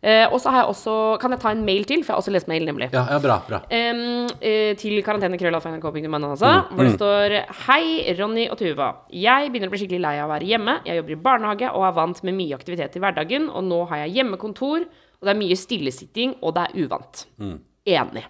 [0.00, 2.00] Eh, og så har jeg også Kan jeg ta en mail til?
[2.00, 2.88] For jeg har også lest mail, nemlig.
[2.96, 3.36] Ja, ja, bra.
[3.44, 3.60] bra.
[3.68, 8.90] Eh, til karantenekrøllalfa.nrk.no, altså, hvor det står Hei, Ronny og Tuva.
[9.12, 10.80] Jeg begynner å bli skikkelig lei av å være hjemme.
[10.88, 13.52] Jeg jobber i barnehage og er vant med mye aktivitet i hverdagen.
[13.52, 17.26] Og nå har jeg hjemmekontor, og det er mye stillesitting, og det er uvant.
[17.86, 18.26] Enig.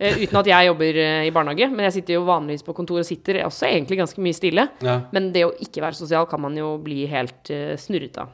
[0.00, 3.02] Eh, uten at jeg jobber eh, i barnehage, men jeg sitter jo vanligvis på kontor
[3.02, 4.64] og sitter også egentlig ganske mye stille.
[4.80, 4.96] Ja.
[5.12, 8.32] Men det å ikke være sosial kan man jo bli helt uh, snurret av.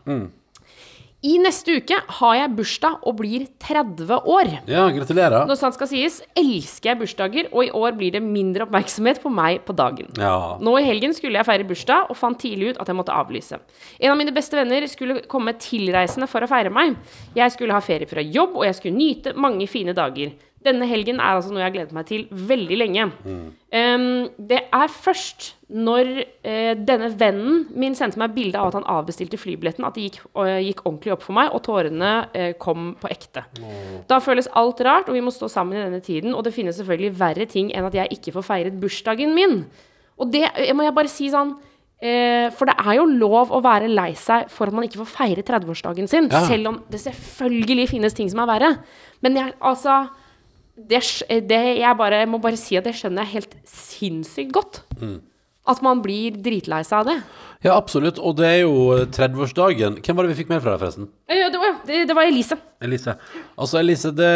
[1.26, 4.50] I neste uke har jeg bursdag og blir 30 år.
[4.70, 5.46] Ja, gratulerer.
[5.48, 9.32] Når sant skal sies, elsker jeg bursdager, og i år blir det mindre oppmerksomhet på
[9.34, 10.12] meg på dagen.
[10.20, 10.54] Ja.
[10.62, 13.58] Nå i helgen skulle jeg feire bursdag, og fant tidlig ut at jeg måtte avlyse.
[13.98, 16.94] En av mine beste venner skulle komme tilreisende for å feire meg.
[17.34, 20.36] Jeg skulle ha ferie fra jobb, og jeg skulle nyte mange fine dager.
[20.66, 23.06] Denne helgen er altså noe jeg har gledet meg til veldig lenge.
[23.26, 28.88] Um, det er først når uh, denne vennen min sendte meg bilde av at han
[28.90, 32.94] avbestilte flybilletten, at det gikk, uh, gikk ordentlig opp for meg, og tårene uh, kom
[33.00, 33.46] på ekte.
[34.10, 36.34] Da føles alt rart, og vi må stå sammen i denne tiden.
[36.34, 39.62] Og det finnes selvfølgelig verre ting enn at jeg ikke får feiret bursdagen min.
[40.16, 41.50] Og det jeg må jeg bare si sånn
[42.00, 45.10] eh, For det er jo lov å være lei seg for at man ikke får
[45.12, 46.30] feire 30-årsdagen sin.
[46.32, 46.44] Ja.
[46.48, 48.72] Selv om det selvfølgelig finnes ting som er verre.
[49.24, 50.06] Men jeg, altså
[50.76, 51.00] det,
[51.48, 54.82] det, jeg, bare, må bare si at det skjønner jeg helt sinnssykt godt.
[55.66, 57.14] At man blir dritlei seg av det.
[57.66, 58.18] ja, absolutt.
[58.22, 58.74] Og det er jo
[59.10, 59.96] 30-årsdagen.
[60.04, 61.08] Hvem var det vi fikk med fra deg, forresten?
[61.28, 62.56] Ja, Det var, det, det var Elise.
[62.86, 63.14] Elise.
[63.58, 64.28] Altså, Elise, det,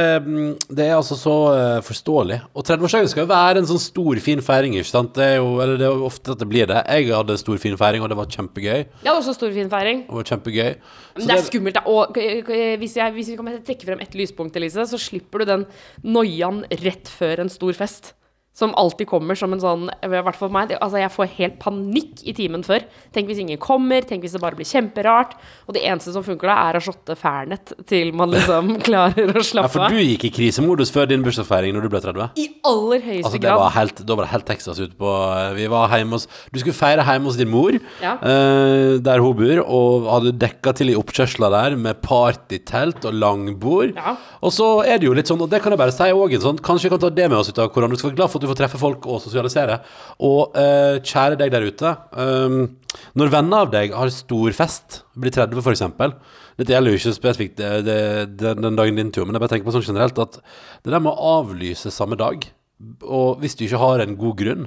[0.75, 2.41] det er altså så uh, forståelig.
[2.57, 5.13] Og 30-årsdagen skal jo være en sånn stor, fin feiring, ikke sant?
[5.15, 6.81] Det er jo, eller det er ofte at det blir det.
[6.91, 8.81] Jeg hadde stor, fin feiring, og det var kjempegøy.
[8.81, 10.03] Jeg hadde også stor, fin feiring.
[10.09, 10.71] Det var kjempegøy.
[10.81, 11.79] Så Men det er skummelt.
[11.79, 11.85] da.
[11.95, 15.53] Og k- hvis, jeg, hvis vi kan trekke frem ett lyspunkt, Elise, så slipper du
[15.55, 15.67] den
[16.03, 18.15] noiaen rett før en stor fest.
[18.61, 20.75] Som alltid kommer som en sånn I hvert fall for meg.
[20.77, 22.85] Altså, jeg får helt panikk i timen før.
[23.17, 24.05] Tenk hvis ingen kommer.
[24.05, 25.33] Tenk hvis det bare blir kjemperart.
[25.67, 29.45] Og det eneste som funker da, er å shotte Fernet til man liksom klarer å
[29.47, 29.71] slappe.
[29.71, 32.29] Ja, for du gikk i krisemodus før din bursdagsfeiring når du ble 30?
[32.37, 33.63] I aller høyeste Altså, det grad.
[33.65, 35.15] var helt, da var det helt Texas ute på
[35.57, 38.15] Vi var hjemme hos Du skulle feire hjemme hos din mor, Ja.
[38.21, 43.95] eh, der hun bor, og hadde dekka til i oppkjørsla der med partytelt og langbord.
[43.97, 44.17] Ja.
[44.45, 46.61] Og så er det jo litt sånn, og det kan jeg bare si òg, sånn,
[46.65, 47.93] kanskje vi kan ta det med oss ut av korona.
[47.95, 49.81] Du skal være glad for at du får treffe folk og sosialisere.
[50.27, 51.95] Og eh, kjære deg der ute.
[52.13, 52.61] Um,
[53.19, 56.15] når venner av deg har stor fest, blir 30 for eksempel
[56.59, 58.01] Dette gjelder jo ikke spesifikt det, det,
[58.41, 60.41] det, den dagen din tur, men jeg bare tenker på sånn generelt at
[60.83, 62.43] det der med å avlyse samme dag,
[63.07, 64.67] og hvis du ikke har en god grunn,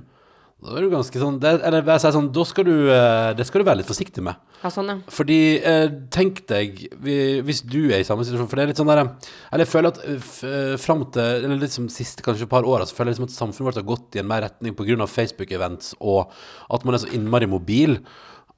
[0.63, 3.45] da er du ganske sånn det, Eller jeg sier sånn, da skal du eh, Det
[3.49, 4.35] skal du være litt forsiktig med.
[4.63, 4.95] Ja, sånn, ja.
[5.11, 8.79] Fordi eh, tenk deg vi, Hvis du er i samme situasjon For det er litt
[8.79, 12.47] sånn der Eller jeg føler at eh, f, eh, Frem til Eller liksom siste kanskje
[12.47, 15.11] par Så føler jeg liksom at samfunnet vårt har gått i en mer retning av
[15.11, 16.31] Facebook-events Og
[16.71, 17.97] at man er så innmari mobil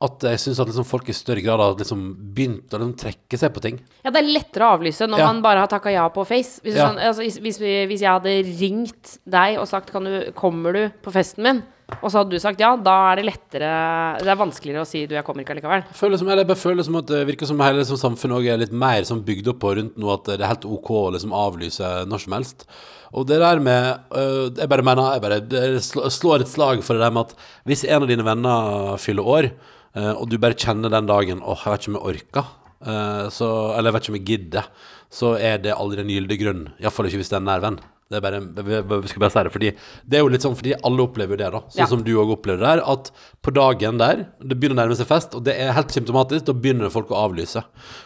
[0.06, 3.38] At jeg synes at liksom folk i større grad Har liksom begynt å liksom trekke
[3.40, 5.32] seg på ting Ja, det er lettere å avlyse når Ja.
[5.32, 6.60] man bare har takka ja på Face.
[6.62, 6.90] Hvis, du Ja.
[6.92, 10.74] sånn, altså, hvis, hvis, vi- hvis jeg hadde ringt deg og sagt kan du, 'Kommer
[10.74, 11.64] du på festen min?'
[12.02, 13.70] Og så hadde du sagt ja, da er det lettere
[14.24, 15.86] Det er vanskeligere å si 'du, jeg kommer ikke allikevel'.
[15.86, 18.54] Jeg føler som, eller jeg føler som at det virker som hele liksom, samfunnet også
[18.54, 21.04] er litt mer sånn bygd opp på rundt nå at det er helt ok å
[21.14, 22.66] liksom avlyse når som helst.
[23.14, 27.06] Og det der med øh, Jeg bare mener Jeg bare slår et slag for det
[27.06, 27.36] der med at
[27.70, 29.52] hvis en av dine venner fyller år,
[29.96, 32.46] øh, og du bare kjenner den dagen Åh, jeg vet ikke om jeg orker.
[32.82, 34.72] øh, så, eller jeg vet ikke om jeg gidder.
[35.12, 36.70] Så er det aldri en gyldig grunn.
[36.82, 37.80] Iallfall ikke hvis det er en nær venn.
[38.06, 38.40] Det er bare,
[39.02, 39.70] vi skal bare si det, fordi
[40.06, 41.62] det er jo litt sånn, fordi alle opplever det, da.
[41.74, 41.86] Sånn Ja.
[41.90, 43.10] som du òg opplevde der, at
[43.42, 46.54] på dagen der, det begynner å nærme seg fest, og det er helt symptomatisk, da
[46.54, 47.64] begynner folk å avlyse.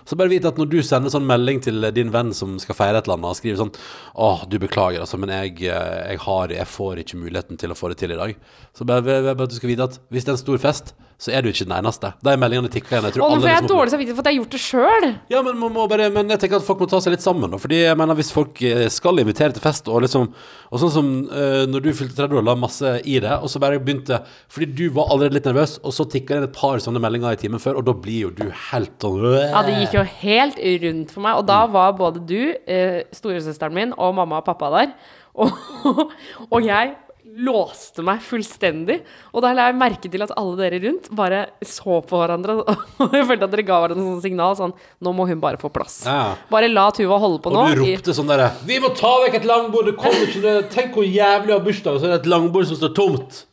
[0.08, 2.96] Så bare vit at når du sender sånn melding til din venn som skal feire
[3.02, 3.76] et eller annet, og skriver sånn
[4.16, 7.76] Åh, du beklager, altså, men jeg, eh, jeg har Jeg får ikke muligheten til å
[7.76, 8.36] få det til i dag.
[8.74, 10.94] Så bare, bare bare at du skal vite at hvis det er en stor fest,
[11.20, 12.14] så er du ikke den eneste.
[12.24, 13.08] De meldingene tikker igjen.
[13.10, 14.62] Jeg tror Å, nå får jeg liksom- dårlig samvittighet for at jeg har gjort det
[14.64, 15.08] sjøl.
[15.30, 17.52] ja, men, bare, men jeg tenker at folk må ta seg litt sammen.
[17.52, 20.34] Da, fordi jeg mener Hvis folk eh, skal invitere til fest, og liksom
[20.72, 23.60] Og sånn som uh, når du fylte 30 år, la masse i det, og så
[23.60, 26.78] bare begynte Fordi du var allerede litt nervøs, og så tikka det inn et par
[26.78, 30.00] sånne meldinger i timen før, og da blir jo du helt sånn Ja, det gikk
[30.00, 31.36] jo helt rundt for meg.
[31.36, 34.94] Og da var både du, uh, storesøsteren min og mamma og pappa der.
[35.36, 35.52] Og,
[36.54, 36.96] og jeg
[37.38, 39.00] låste meg fullstendig.
[39.34, 42.58] Og da la jeg merke til at alle dere rundt bare så på hverandre.
[43.04, 44.74] Og jeg følte at dere ga hverandre sånn signal sånn
[45.06, 46.02] Nå må hun bare få plass.
[46.08, 46.36] Ja.
[46.52, 47.66] Bare la Tuva holde på nå.
[47.66, 49.92] Og du ropte sånn derre Vi må ta vekk et langbord!
[49.92, 50.56] Det kommer ikke det.
[50.74, 53.44] Tenk hvor jævlig å ha bursdag, og så er det et langbord som står tomt.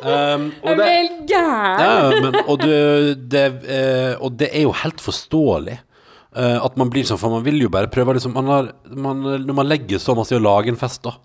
[0.00, 0.88] Um, og det.
[1.30, 2.80] Ja, men, og, det,
[3.32, 5.80] det, eh, og det er jo helt forståelig
[6.30, 9.24] Uh, at man blir sånn, for man vil jo bare prøve liksom, man har, man,
[9.42, 11.16] Når man legger så masse i å lage en fest, da.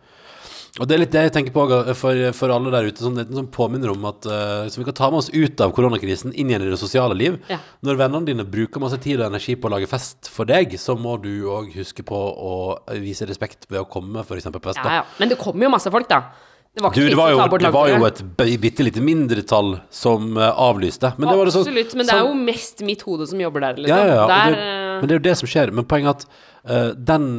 [0.75, 1.63] Og det er litt det jeg tenker på
[1.95, 5.07] for, for alle der ute, sånn, som påminner om at uh, Så vi kan ta
[5.07, 7.37] med oss ut av koronakrisen, inn igjen i det sosiale liv.
[7.51, 7.61] Ja.
[7.85, 10.97] Når vennene dine bruker masse tid og energi på å lage fest for deg, så
[10.99, 12.55] må du òg huske på å
[12.99, 14.51] vise respekt ved å komme, f.eks.
[14.51, 14.83] på fest.
[14.83, 15.07] Ja, ja.
[15.21, 16.25] Men det kommer jo masse folk, da.
[16.75, 18.17] Det var Du, det var, jo, det var jo et
[18.59, 21.13] bitte lite mindretall som eh, avlyste.
[21.15, 21.93] Men det var det sånn- Absolutt.
[21.95, 23.95] Men det er jo mest mitt hode som jobber der, liksom.
[23.95, 24.25] Ja, ja, ja.
[24.27, 25.71] Der, eh, men det er jo det som skjer.
[25.71, 26.27] Men poenget er at
[26.67, 27.29] uh, den,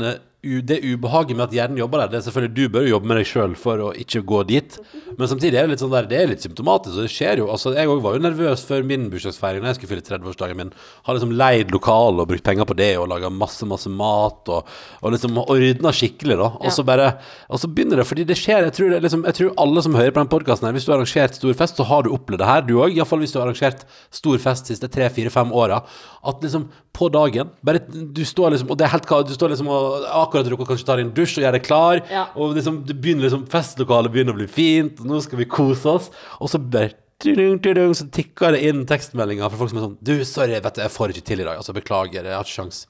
[0.43, 3.17] det ubehaget med at hjernen jobber der, det er selvfølgelig du bør jo jobbe med
[3.19, 4.77] deg sjøl for å ikke gå dit.
[5.19, 7.49] Men samtidig er det litt sånn der, det er litt symptomatisk, og det skjer jo.
[7.51, 10.71] Altså, jeg òg var jo nervøs før min bursdagsfeiring når jeg skulle fylle 30-årsdagen min.
[11.09, 14.71] Har liksom leid lokal og brukt penger på det og laga masse, masse mat og,
[15.03, 16.51] og liksom ordna skikkelig, da.
[16.61, 16.75] Og Ja.
[16.79, 17.09] så bare
[17.51, 18.63] Og så begynner det, fordi det skjer.
[18.69, 20.93] Jeg tror, det, liksom, jeg tror alle som hører på den podkasten her, hvis du
[20.93, 22.95] har arrangert stor fest, så har du opplevd det her, du òg.
[22.95, 23.83] Iallfall hvis du har arrangert
[24.15, 25.83] stor fest de siste tre, fire, fem åra.
[26.27, 27.81] At liksom på dagen bare
[28.17, 30.87] Du står liksom Og det er helt ka- Du står liksom og akkurat rukker kanskje
[30.89, 32.27] tar en dusj og gjør deg klar, Ja.
[32.35, 35.87] og liksom det begynner liksom Festlokalet begynner å bli fint, og nå skal vi kose
[35.99, 40.13] oss, og så bare så tikker det inn tekstmeldinger fra folk som er sånn Du,
[40.29, 41.57] sorry, vet du, jeg får ikke til i dag.
[41.57, 42.83] Altså, beklager, jeg har ikke sjans.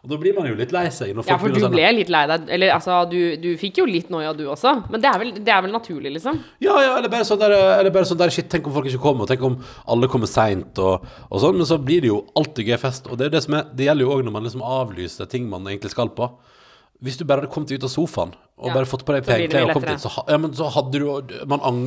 [0.00, 1.10] Og da blir man jo litt lei seg.
[1.28, 2.46] Ja, for du ble litt lei deg.
[2.56, 4.72] Eller altså, du, du fikk jo litt noia, du også.
[4.88, 6.38] Men det er, vel, det er vel naturlig, liksom.
[6.64, 9.02] Ja, ja, eller bare sånn der, eller bare sånn der Shit, tenk om folk ikke
[9.02, 9.58] kommer, og tenk om
[9.92, 11.58] alle kommer seint, og, og sånn.
[11.60, 13.10] Men så blir det jo alltid gøy fest.
[13.12, 15.68] Og det, det, som er, det gjelder jo òg når man liksom avlyser ting man
[15.68, 16.30] egentlig skal på.
[17.04, 19.32] Hvis du bare hadde kommet ut av sofaen og Ja, bare fått på deg så
[19.32, 21.78] penklær og kommet dit, så, ja, men så hadde du man ang,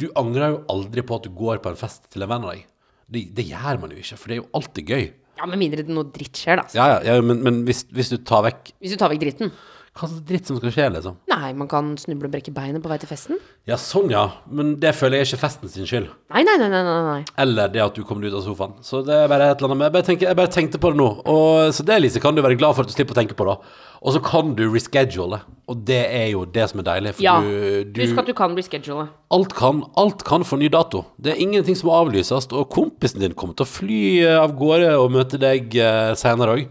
[0.00, 2.52] Du angrer jo aldri på at du går på en fest til en venn av
[2.52, 2.66] deg.
[3.08, 5.06] Det, det gjør man jo ikke, for det er jo alltid gøy.
[5.38, 6.66] Ja, Med mindre det noe dritt skjer, da.
[6.74, 9.52] Ja, ja, ja men, men hvis, hvis du tar vekk Hvis du tar vekk dritten.
[9.98, 11.16] Hva slags dritt som skal skje, liksom?
[11.32, 13.40] Nei, man kan snuble og brekke beinet på vei til festen.
[13.66, 14.28] Ja, sånn, ja.
[14.46, 16.06] Men det føler jeg er ikke festen sin skyld.
[16.30, 17.18] Nei, nei, nei, nei, nei.
[17.42, 18.76] Eller det at du kom deg ut av sofaen.
[18.86, 20.92] Så det er bare et eller annet med Jeg bare, tenker, jeg bare tenkte på
[20.94, 21.08] det nå.
[21.26, 23.48] Og, så det, Lise, kan du være glad for at du slipper å tenke på,
[23.48, 23.58] da.
[23.98, 25.40] Og så kan du reschedule.
[25.68, 27.16] Og det er jo det som er deilig.
[27.18, 27.40] For Ja.
[27.42, 29.08] du, du Husk at du kan reschedule.
[29.34, 31.02] alt, kan, alt kan få ny dato.
[31.18, 32.46] Det er ingenting som må avlyses.
[32.54, 36.54] Og kompisen din kommer til å fly eh, av gårde og møte deg uh, seinere
[36.54, 36.64] òg.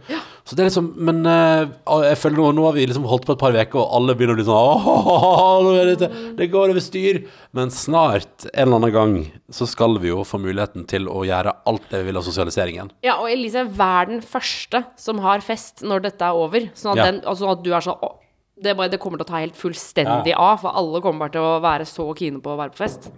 [0.48, 1.66] Så det er liksom Men eh,
[2.08, 4.38] jeg føler nå, nå har vi liksom holdt på et par uker, og alle begynner
[4.38, 7.20] å bli sånn «Åh, nå er det, det går over styr.
[7.58, 9.16] Men snart, en eller annen gang,
[9.52, 12.94] så skal vi jo få muligheten til å gjøre alt det vi vil av sosialiseringen.
[13.04, 16.70] Ja, og Elise, vær den første som har fest når dette er over.
[16.80, 17.12] Sånn at, Ja.
[17.12, 18.14] den, altså at du er sånn «Å,
[18.58, 21.44] det, bare, det kommer til å ta helt fullstendig av, for alle kommer bare til
[21.46, 23.12] å være så kine på å være på fest.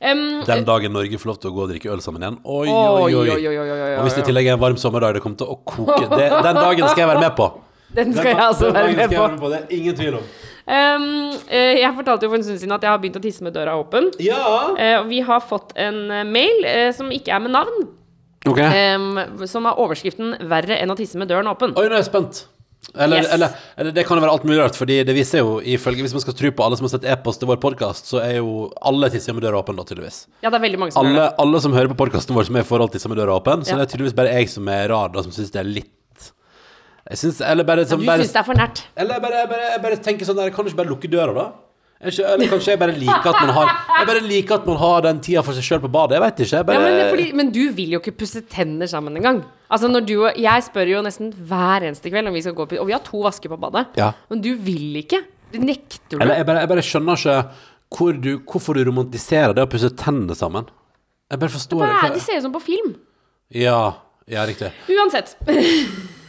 [0.00, 2.40] Um, Den dagen Norge får lov til å gå og drikke øl sammen igjen.
[2.44, 3.36] Oi, Oi, oi,
[3.98, 6.08] Og hvis det i tillegg er en varm sommerdag, det kommer til å koke.
[6.10, 7.50] Det, den dagen skal jeg være med på.
[7.98, 9.52] den skal jeg altså være med på.
[9.52, 10.32] Det er ingen tvil om.
[10.64, 13.44] Um, eh, jeg fortalte jo for en stund siden at jeg har begynt å tisse
[13.44, 14.08] med døra åpen.
[14.24, 14.40] Ja.
[14.72, 17.84] Uh, vi har fått en eh, mail uh, som ikke er med navn,
[18.44, 18.58] Ok.
[18.60, 21.72] Um, som har overskriften 'Verre enn å tisse med døren åpen'.
[21.80, 22.42] Oi, nå er jeg spent.
[22.94, 23.32] Eller, Yes.
[23.32, 26.12] eller, eller det kan jo være alt mulig rart, Fordi det viser jo ifølge Hvis
[26.14, 28.70] man skal tro på alle som har sett e-post til vår podkast, så er jo
[28.82, 30.26] alle tisser med døra åpen, da, tydeligvis.
[30.44, 31.34] Ja, det er veldig mange som gjør Alle, det.
[31.46, 33.64] alle som hører på podkasten vår, som er i forhold til med døra åpen.
[33.64, 33.76] Så Ja.
[33.80, 35.90] det er tydeligvis bare jeg som er rar, da, som syns det er litt
[37.10, 38.82] Jeg synes, Eller bare, som, Du bare syns det er for nært.
[38.96, 41.50] Eller jeg bare, bare, bare tenker sånn der Kan du ikke bare lukke døra, da?
[42.04, 45.00] Ikke- Eller kanskje jeg bare liker at man har Jeg bare liker at man har
[45.02, 46.16] den tida for seg sjøl på badet.
[46.18, 46.56] Jeg vet ikke.
[46.56, 49.42] Jeg bare, Ja, men, det fordi, men du vil jo ikke pusse tenner sammen engang.
[49.70, 52.66] Altså, når du og Jeg spør jo nesten hver eneste kveld om vi skal gå
[52.68, 53.86] på Og vi har to vasker på badet.
[53.96, 54.12] Ja.
[54.30, 55.22] Men du vil ikke.
[55.52, 56.18] Du nekter du.
[56.20, 57.38] Eller jeg bare, jeg bare skjønner ikke
[57.94, 60.66] hvor du, hvorfor du romantiserer det å pusse tennene sammen.
[61.30, 62.94] Jeg bare forstår det ikke det ser ut som på film.
[63.54, 63.94] Ja,
[64.26, 64.72] ja, riktig.
[64.90, 65.36] Uansett.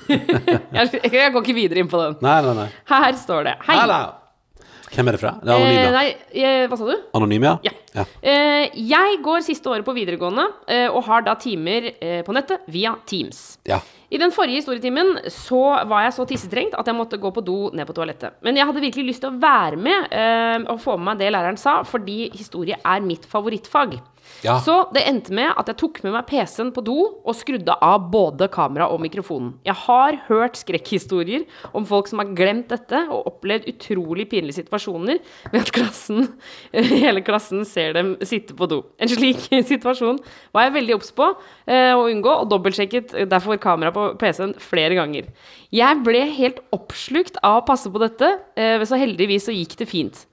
[0.08, 2.18] jeg, jeg går ikke videre inn på den.
[2.22, 2.68] Nei, nei, nei.
[2.92, 3.78] Her står det Hei.
[3.82, 4.00] Hallo.
[4.92, 5.34] Hvem er det fra?
[5.42, 6.96] Det er Eh, nei, eh, hva sa du?
[7.18, 7.72] Anonyme, ja?
[7.96, 8.06] Ja.
[8.22, 12.68] Eh, jeg går siste året på videregående eh, og har da timer eh, på nettet
[12.68, 13.58] via Teams.
[13.66, 13.80] ja.
[14.14, 17.72] I den forrige historietimen så var jeg så tissetrengt at jeg måtte gå på do
[17.74, 18.38] ned på toalettet.
[18.46, 21.32] Men jeg hadde virkelig lyst til å være med eh, og få med meg det
[21.34, 23.98] læreren sa, fordi historie er mitt favorittfag.
[24.44, 24.58] Ja.
[24.64, 28.10] Så det endte med at jeg tok med meg PC-en på do og skrudde av
[28.12, 29.54] både kamera og mikrofonen.
[29.66, 31.46] Jeg har hørt skrekkhistorier
[31.76, 35.22] om folk som har glemt dette og opplevd utrolig pinlige situasjoner
[35.54, 36.30] ved at klassen,
[36.74, 38.82] hele klassen ser dem sitte på do.
[39.00, 40.20] En slik situasjon
[40.56, 44.98] var jeg veldig obs på eh, å unngå, og dobbeltsjekket derfor kamera på PC-en flere
[45.00, 45.32] ganger.
[45.76, 49.90] Jeg ble helt oppslukt av å passe på dette, eh, så heldigvis så gikk det
[49.90, 50.26] fint.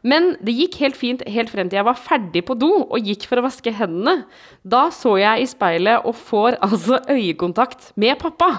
[0.00, 3.26] Men det gikk helt fint helt frem til jeg var ferdig på do og gikk
[3.28, 4.22] for å vaske hendene.
[4.64, 8.50] Da så jeg i speilet og får altså øyekontakt med pappa.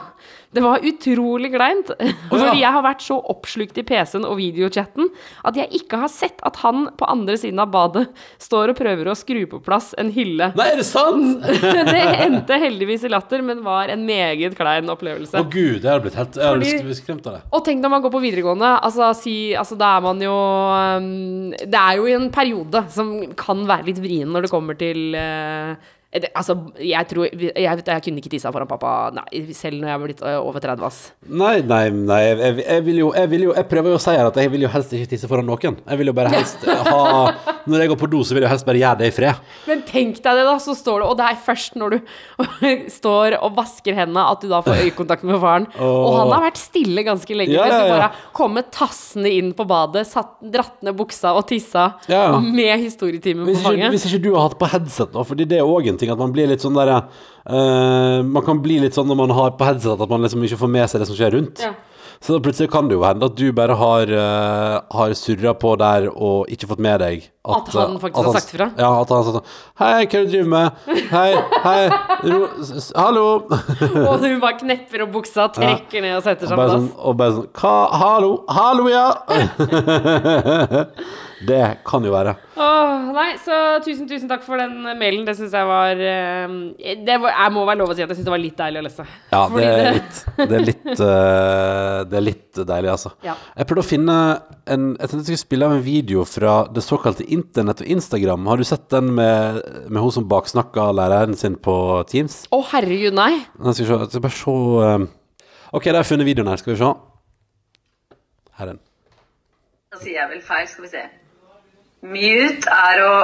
[0.50, 1.92] Det var utrolig kleint.
[2.32, 5.12] Fordi jeg har vært så oppslukt i PC-en og videochatten
[5.46, 8.08] at jeg ikke har sett at han på andre siden av badet
[8.42, 10.50] står og prøver å skru på plass en hylle.
[10.58, 11.46] Nei, er det sant?
[11.90, 15.38] Det endte heldigvis i latter, men var en meget klein opplevelse.
[15.38, 17.44] Å gud, jeg har blitt helt Jeg Fordi- blitt skremt av det.
[17.54, 21.54] Og tenk når man går på videregående, altså, si, altså da er man jo um,
[21.60, 25.14] Det er jo i en periode som kan være litt vrien når det kommer til
[25.18, 25.78] uh,
[26.10, 29.94] det, altså, jeg tror jeg, jeg, kunne ikke tissa foran pappa nei, selv når jeg
[29.94, 31.12] er blitt uh, over 30, ass.
[31.30, 34.16] Nei, nei, nei jeg, jeg, vil jo, jeg vil jo Jeg prøver jo å si
[34.18, 35.78] her at jeg vil jo helst ikke tisse foran noen.
[35.78, 37.04] Jeg vil jo bare helst ha
[37.70, 39.44] Når jeg går på do, så vil jeg helst bare gjøre det i fred.
[39.70, 42.10] Men tenk deg det, da, så står du Og det er først når du
[43.00, 45.70] står og vasker hendene, at du da får øyekontakt med faren.
[45.78, 47.54] Og han har vært stille ganske lenge.
[47.54, 47.94] Ja, ja, ja, ja.
[47.94, 52.26] bare kommet tassende inn på badet, satt, dratt ned buksa og tissa, Ja.
[52.42, 53.94] med historietimen på fanget.
[53.94, 56.22] hvis ikke du har hatt på headset, nå, fordi det er òg en ting at
[56.22, 57.04] man blir litt sånn der uh,
[58.26, 60.72] Man kan bli litt sånn når man har på headset at man liksom ikke får
[60.80, 61.58] med seg det som skjer rundt.
[61.64, 61.72] Ja.
[62.20, 65.70] Så da plutselig kan det jo hende at du bare har, uh, har surra på
[65.80, 68.68] der og ikke fått med deg At han eh, faktisk har sagt ifra?
[68.76, 69.48] Ja, at han sagt sånn
[69.80, 70.68] Hei, hva er det du driver med?
[71.14, 71.32] Hei,
[71.64, 71.88] hei,
[72.28, 72.40] ro,
[73.00, 73.24] hallo!
[74.04, 76.76] Og du bare knepper opp buksa, trekker ned og setter seg på plass.
[76.76, 77.72] sånn, og bare sånn Hva?
[78.04, 78.44] Hallo?
[78.52, 79.16] Hallo, ja!
[81.48, 82.34] det kan jo være.
[82.60, 85.22] Åh, nei, så tusen, tusen takk for den mailen.
[85.28, 86.56] Det syns jeg var eh,
[87.06, 88.82] Det var, Jeg må være lov å si at jeg syns det var litt deilig
[88.82, 89.06] å lese.
[89.32, 93.14] Ja, det er litt Det er litt, eh, det er litt deilig, altså.
[93.26, 93.38] Ja.
[93.56, 94.18] Jeg prøvde å finne
[94.70, 98.50] en Jeg tenkte jeg skulle spille av en video fra det såkalte internett og Instagram.
[98.52, 101.78] Har du sett den med, med hun som baksnakka læreren sin på
[102.12, 102.42] Teams?
[102.52, 103.32] Å, herregud, nei.
[103.40, 104.58] Jeg skal, se, jeg skal bare se
[104.90, 105.08] eh,
[105.72, 106.60] OK, da har jeg funnet videoen her.
[106.62, 106.92] Skal vi se.
[108.60, 108.84] Her er den.
[109.90, 111.04] Da sier jeg vel feil, skal vi se.
[112.00, 113.16] Mute er å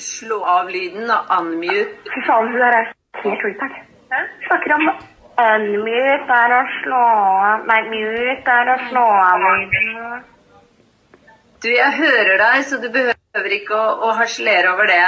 [0.00, 2.90] slå av lyden, og unmute Fy faen, hun der er
[3.24, 3.80] helt retard.
[4.46, 4.90] Snakker om
[5.40, 10.22] Unmute er å slå av Nei, mute er å slå av lyden.
[11.60, 15.02] Du, jeg hører deg, så du behøver ikke å, å harselere over det.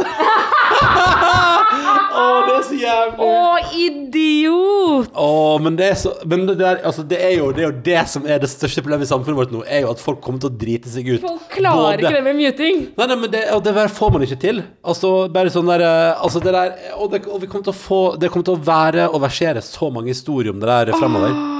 [2.10, 3.26] Å, det er så jævlig!
[3.26, 5.10] Å, idiot!
[5.14, 5.28] Å,
[5.62, 8.02] men det er så Men det, der, altså, det, er jo, det er jo det
[8.10, 10.50] som er det største problemet i samfunnet vårt nå, er jo at folk kommer til
[10.50, 11.24] å drite seg ut.
[11.24, 12.82] Folk klarer ikke det med muting.
[12.98, 14.62] Nei, nei, men det, og det får man ikke til.
[14.82, 17.76] Altså, bare sånn der eh, Altså, det der Og, det, og vi kommer til å
[17.76, 21.32] få Det kommer til å være og versere så mange historier om det der fremover.
[21.34, 21.59] Ah,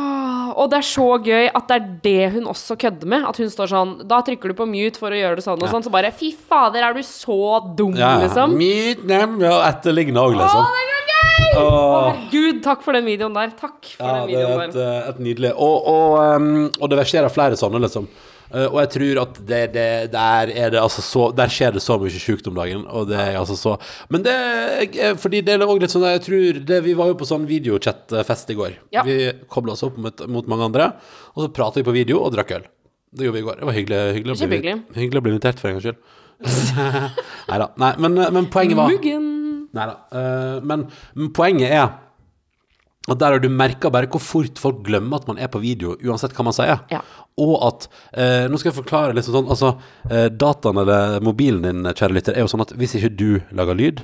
[0.61, 3.23] Og det er så gøy at det er det hun også kødder med.
[3.31, 5.71] At hun står sånn Da trykker du på mute for å gjøre det sånn og
[5.73, 7.39] sånn, så bare Fy fader, er du så
[7.79, 8.27] dum, Ja, ja.
[8.27, 8.57] liksom?
[8.61, 10.67] Mute, nem, ja, etterliggende òg, Å, liksom.
[10.69, 11.63] det er så gøy!
[11.65, 12.19] Åh.
[12.31, 13.55] Gud, takk for den videoen der.
[13.59, 14.91] Takk for Ja, den det er videoen et, der.
[15.01, 18.07] eh, et nydelig Og, og, um, og det verserer flere sånne, liksom.
[18.51, 21.83] Eh, og jeg tror at det, det, der er det altså så Der skjer det
[21.85, 22.83] så mye sjukt om dagen.
[22.89, 23.77] Og det er altså så
[24.11, 27.19] Men det er fordi det er også litt sånn Jeg tror det, Vi var jo
[27.21, 28.77] på sånn videochat-fest i går.
[28.97, 29.07] Ja.
[29.07, 29.19] Vi
[29.51, 30.93] kobla oss opp mot, mot mange andre,
[31.35, 32.67] og så prata vi på video og drakk øl.
[33.11, 33.59] Det gjorde vi i går.
[33.61, 36.01] Det var hyggelig, hyggelig, å, bli, hyggelig å bli invitert, for en gangs skyld.
[37.51, 37.67] Neida.
[37.83, 39.27] Nei men, men poenget var Muggen.
[39.77, 39.97] Nei da.
[40.67, 41.91] men, men poenget er
[43.15, 45.97] at der har du merka bare hvor fort folk glemmer at man er på video,
[46.05, 46.81] uansett hva man sier.
[46.93, 47.03] Ja.
[47.41, 49.75] Og at eh, Nå skal jeg forklare litt sånn Altså,
[50.11, 53.79] eh, dataen eller mobilen din, kjære lytter, er jo sånn at hvis ikke du lager
[53.79, 54.03] lyd,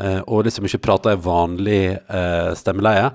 [0.00, 3.10] eh, og liksom ikke prater i vanlig eh, stemmeleie,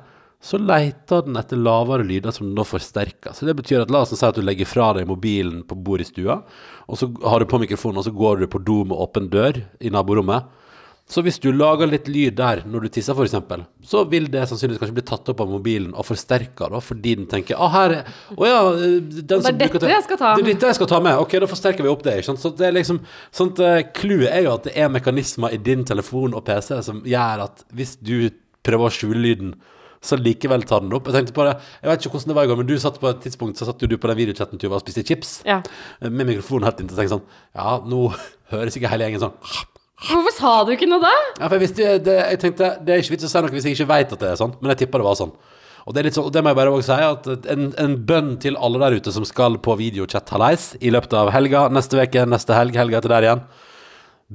[0.45, 3.33] så leter den etter lavere lyder som den da forsterker.
[3.33, 6.05] Så det betyr at la oss si at du legger fra deg mobilen på bordet
[6.05, 6.41] i stua,
[6.85, 9.63] og så har du på mikrofonen, og så går du på do med åpen dør
[9.81, 10.45] i naborommet.
[11.05, 13.35] Så hvis du lager litt lyd der når du tisser, f.eks.,
[13.85, 17.27] så vil det sannsynligvis kanskje bli tatt opp av mobilen og forsterka, da, fordi den
[17.29, 20.31] tenker ah, her er, Å ja, den som Det er dette jeg skal ta.
[20.33, 21.19] Det er dette jeg skal ta med.
[21.21, 22.15] Ok, da forsterker vi opp det.
[22.17, 22.41] ikke sant?
[22.41, 25.85] Så det er liksom sånt, eh, Clouet er jo at det er mekanismer i din
[25.85, 28.31] telefon og PC som gjør at hvis du
[28.65, 29.53] prøver å skjule lyden,
[30.05, 31.05] så likevel tar den opp.
[31.09, 32.97] Jeg tenkte på det, jeg vet ikke hvordan det var i går, men du satt
[33.01, 35.61] på et tidspunkt så satt jo du på den videochatten Tuva og spiste chips Ja.
[36.01, 38.07] med mikrofonen helt inntil tenkte sånn Ja, nå
[38.53, 39.37] høres ikke hele gjengen sånn
[39.95, 41.11] Hvorfor sa du ikke noe da?
[41.39, 43.67] ja, for jeg visste det, Jeg tenkte Det er ikke vits å si noe hvis
[43.69, 45.31] jeg ikke vet at det er sånn, men jeg tippa det var sånn.
[45.85, 47.95] Og det er litt sånn, og det må jeg bare også si, at en, en
[48.09, 51.99] bønn til alle der ute som skal på videochat hallais i løpet av helga, neste
[52.01, 53.43] uke, neste helg, helga etter der igjen.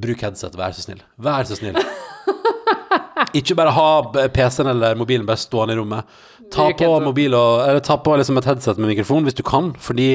[0.00, 1.02] Bruk headset, vær så snill.
[1.18, 1.76] Vær så snill.
[3.38, 3.88] Ikke bare ha
[4.32, 6.20] PC-en eller mobilen bare stående i rommet.
[6.54, 9.72] Ta på mobil og, eller ta på liksom et headset med mikrofon hvis du kan,
[9.78, 10.12] fordi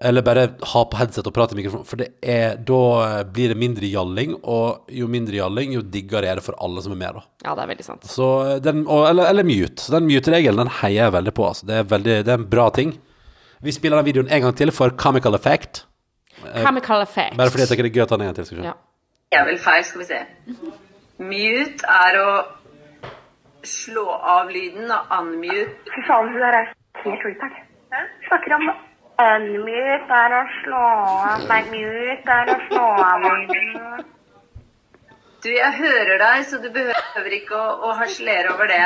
[0.00, 3.58] eller bare ha på headset og prate i mikrofon, for det er, da blir det
[3.60, 7.20] mindre gjalling, og jo mindre gjalling, jo diggere er det for alle som er med,
[7.20, 7.24] da.
[7.44, 8.08] Ja, det er veldig sant.
[8.10, 8.28] Så
[8.64, 9.78] den, og, eller, eller mute.
[9.84, 11.46] Så den mute-regelen den heier jeg veldig på.
[11.52, 11.68] Altså.
[11.68, 12.96] Det, er veldig, det er en bra ting.
[13.62, 15.84] Vi spiller den videoen en gang til for comical effect.
[16.42, 17.36] Chemical effect.
[17.38, 18.48] Bare fordi jeg tenker det er gøy å ta den en gang til.
[18.48, 18.72] Skal vi se.
[18.72, 19.44] Ja.
[19.46, 20.22] Vel feil, skal vi se.
[21.22, 22.30] Mute er å
[23.62, 26.72] slå av lyden, og unmute Fy faen, hun der er
[27.04, 27.60] helt retard.
[28.26, 28.72] Snakker om
[29.22, 34.08] Unmute er å slå av Nei, mute er å slå av lyden.
[35.42, 38.82] Du, jeg hører deg, så du behøver ikke å, å harselere over det.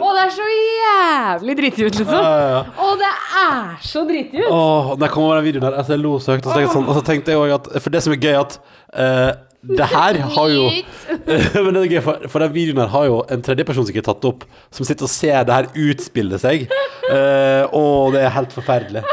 [0.00, 2.16] Å, det er så jævlig dritig ut, liksom.
[2.16, 2.62] Ja, ja, ja.
[2.82, 3.10] Å, det
[3.44, 4.50] er så dritig ut.
[4.50, 6.48] Åh, det kommer kom den videoen der, altså jeg lo så høyt.
[6.48, 8.24] Og så tenkte jeg, sånn, og så tenkte jeg også at For det som er
[8.24, 8.58] gøy, at
[9.04, 10.68] eh, det her har jo
[11.64, 14.00] Men det er gøy, for, for den videoen her har jo en tredjeperson som ikke
[14.00, 16.64] er tatt opp, som sitter og ser det her utspille seg.
[17.10, 19.04] Uh, og det er helt forferdelig.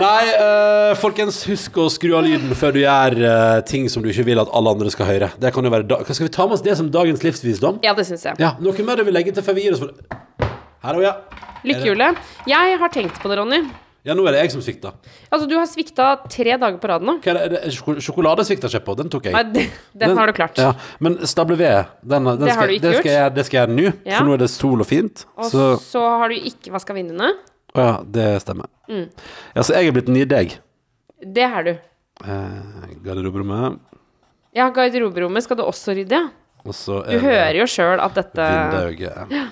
[0.00, 4.10] Nei, uh, folkens, husk å skru av lyden før du gjør uh, ting som du
[4.12, 5.32] ikke vil at alle andre skal høre.
[5.42, 7.82] Det kan jo være da Skal vi ta med oss det som dagens livsvisdom?
[7.84, 8.38] Ja, det syns jeg.
[8.40, 9.96] Ja, Noe mer du vil legge til før vi gir oss for
[10.80, 11.18] Hallo, ja.
[11.66, 12.16] Lykkehjulet.
[12.48, 13.64] Jeg har tenkt på det, Ronny.
[14.04, 14.94] Ja, nå er det jeg som svikta.
[15.28, 17.18] Altså, du har svikta tre dager på rad nå.
[17.20, 17.58] Hva er det?
[17.66, 19.34] Det sjoko- Sjokolade svikta ikke på, den tok jeg.
[19.36, 19.66] Nei, den,
[20.00, 20.56] den har du klart.
[20.56, 20.70] Ja,
[21.04, 23.02] men stable ved, den, den Det har skal, det gjort.
[23.02, 24.16] skal jeg, det skal jeg nå, Ja.
[24.22, 25.26] for nå er det sol og fint.
[25.36, 27.34] Og Så så har du ikke vaska vinduene.
[27.76, 28.66] Å ja, det stemmer.
[28.88, 29.04] Mm.
[29.54, 30.56] Ja, så jeg er blitt den nye deg.
[31.20, 31.70] Det er du.
[32.24, 33.78] Eh, Garderoberommet,
[34.56, 36.64] Ja, garderoberommet skal du også rydde, ja.
[36.64, 39.50] og så Du hører jo sjøl at dette Vindauget.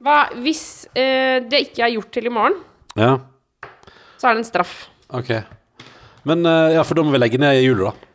[0.00, 0.64] Hva Hvis
[0.96, 2.56] eh, det ikke er gjort til i morgen,
[2.98, 3.18] Ja,
[4.20, 4.88] så er det en straff.
[5.14, 5.30] ok.
[6.28, 8.08] Men eh, ja, for da må vi legge ned hjulet, da.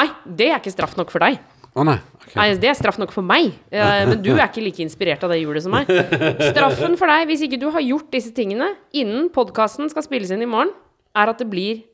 [0.00, 1.36] Nei, det er ikke straff nok for deg.
[1.78, 1.96] Å nei.
[2.18, 2.32] ok.
[2.34, 5.30] Nei, Det er straff nok for meg, Eh, men du er ikke like inspirert av
[5.30, 5.86] det hjulet som meg.
[6.50, 10.42] Straffen for deg, hvis ikke du har gjort disse tingene innen podkasten skal spilles inn
[10.42, 10.72] i morgen,
[11.14, 11.84] er at det blir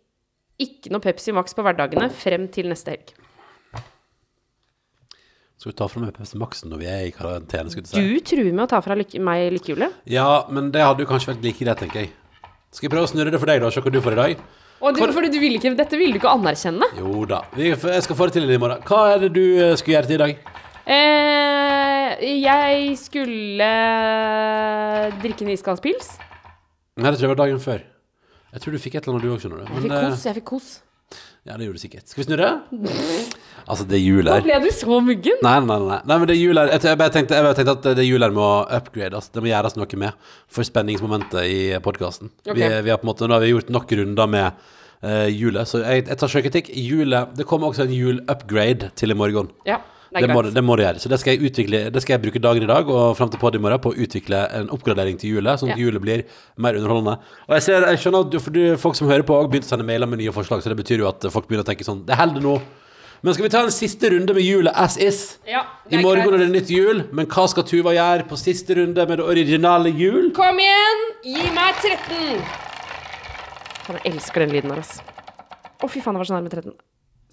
[0.61, 3.12] ikke noe Pepsi Max på hverdagene frem til neste helg.
[5.57, 7.71] Skal vi ta fra meg Pepsi Max når vi er i karantene?
[7.73, 8.03] skulle du si?
[8.05, 9.95] Du truer med å ta fra lykke, meg lykkehjulet.
[10.12, 12.11] Ja, men det hadde jo kanskje vært like greit, tenker jeg.
[12.77, 13.71] Skal jeg prøve å snurre det for deg, da?
[13.73, 14.42] Se hva du får i dag.
[14.85, 16.85] Og du, Hvor- fordi du vil ikke, dette vil du ikke anerkjenne.
[16.99, 17.40] Jo da.
[17.57, 18.83] Vi, jeg skal få det til i morgen.
[18.85, 20.37] Hva er det du eh, skulle gjøre til i dag?
[20.87, 23.71] Eh, jeg skulle
[25.25, 26.19] drikke en iskald pils.
[27.01, 27.81] Nei, det tror jeg var dagen før.
[28.53, 29.64] Jeg tror du fikk et eller annet du òg, skjønner du.
[29.73, 30.25] Jeg fikk Men, eh, kos.
[30.29, 30.69] Jeg fikk kos.
[31.47, 32.09] Ja, det gjorde du sikkert.
[32.11, 32.51] Skal vi snurre?
[33.66, 34.45] Altså, det er jul her.
[34.47, 35.40] Ble du så muggen?
[35.42, 36.69] Nei, nei, nei, nei, men det er jul her.
[36.71, 38.45] Jeg, jeg, bare tenkte, jeg bare tenkte at det jul her må
[38.77, 39.27] upgrades.
[39.35, 42.31] Det må gjøres noe med for spenningsmomentet i podkasten.
[42.45, 42.55] Okay.
[42.61, 44.61] Vi, er- vi har på en måte, nå har vi gjort nok runder med
[45.03, 46.71] uh, julet, så jeg, jeg tar sjøkritikk.
[46.79, 49.51] Julet Det kommer også en jul-upgrade til i morgen.
[49.66, 49.81] Ja,
[50.15, 51.01] det må, det må du gjøre.
[51.03, 53.41] Så det skal jeg utvikle Det skal jeg bruke dagen i dag og fram til
[53.43, 55.83] podiet i morgen på å utvikle en oppgradering til julet, sånn at Ja.
[55.85, 56.23] julet blir
[56.57, 57.19] mer underholdende.
[57.49, 59.67] Og jeg ser, jeg skjønner at du, for du, folk som hører på, har begynt
[59.67, 61.85] å sende mailer med nye forslag, så det betyr jo at folk begynner å tenke
[61.85, 62.61] sånn Det holder nå.
[63.23, 65.39] Men skal vi ta en siste runde med julet as is?
[65.49, 66.35] Ja, I morgen greit.
[66.35, 69.91] er det nytt jul, men hva skal Tuva gjøre på siste runde med det originale
[69.91, 70.31] jul?
[70.37, 71.07] Kom igjen!
[71.25, 72.45] Gi meg 13!
[73.89, 75.01] Han elsker den lyden her, ass.
[75.83, 76.75] Å, fy faen, det var så nærme 13.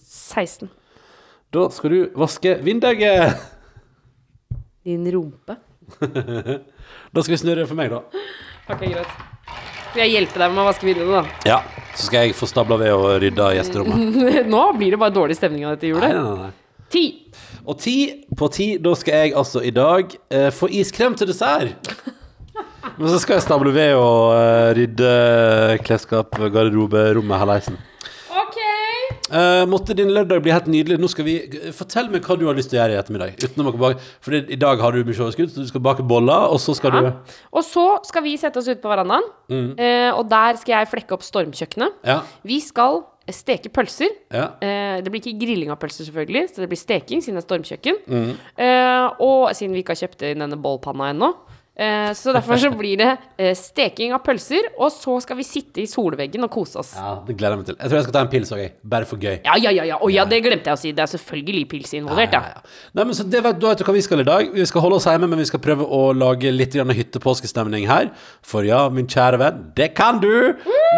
[0.03, 0.69] 16.
[1.53, 3.37] Da skal du vaske vinduet.
[4.83, 5.59] Din rumpe.
[7.13, 7.99] Da skal vi snurre for meg, da.
[8.73, 9.09] Ok, greit.
[9.91, 11.43] Skal jeg hjelpe deg med å vaske vinduene, da?
[11.45, 11.59] Ja.
[11.93, 14.47] Så skal jeg få stabla ved og rydda gjesterommet.
[14.49, 16.17] Nå blir det bare dårlig stemning av dette Nei, julet.
[16.17, 16.87] nei, nei.
[16.93, 17.03] Ti.
[17.69, 17.95] Og ti
[18.37, 21.93] på ti, da skal jeg altså i dag eh, få iskrem til dessert.
[22.97, 25.13] Men så skal jeg stable ved og uh, rydde
[25.85, 27.77] klesskap, garderobe, rommet, halleisen.
[29.33, 30.99] Eh, måtte din lørdag bli helt nydelig.
[31.01, 31.35] Nå skal vi
[31.73, 33.37] Fortell meg hva du har lyst til å gjøre i ettermiddag.
[33.41, 36.49] Utenom å bake For i dag har du mye overskudd, så du skal bake boller,
[36.53, 37.01] og så skal Ja.
[37.01, 39.23] du Og så skal vi sette oss ut på verandaen,
[39.79, 41.93] eh, og der skal jeg flekke opp stormkjøkkenet.
[42.05, 42.21] Ja.
[42.45, 44.09] Vi skal steke pølser.
[44.31, 44.49] ja.
[44.61, 47.47] Uh, det blir ikke grilling av pølser, selvfølgelig, så det blir steking siden det er
[47.47, 48.35] stormkjøkken.
[48.57, 51.33] Eh, og siden vi ikke har kjøpt inn denne bollpanna ennå.
[51.73, 53.07] Eh, så derfor så blir det
[53.41, 56.91] eh, steking av pølser, og så skal vi sitte i solveggen og kose oss.
[56.93, 57.77] ja, det gleder jeg meg til.
[57.79, 58.75] Jeg tror jeg skal ta en pils òg, okay?
[58.93, 59.39] Bare for gøy.
[59.41, 59.87] Ja, ja, ja.
[59.89, 59.97] ja.
[59.97, 60.91] Å ja, det glemte jeg å si.
[60.93, 62.43] Det er selvfølgelig pils involvert, ja.
[62.45, 62.91] Ja, ja.
[62.93, 64.51] Nei, men så det vet, Da vet du hva vi skal i dag.
[64.53, 68.11] Vi skal holde oss hjemme, men vi skal prøve å lage litt hyttepåskestemning her.
[68.45, 70.29] For ja, min kjære venn, det kan du!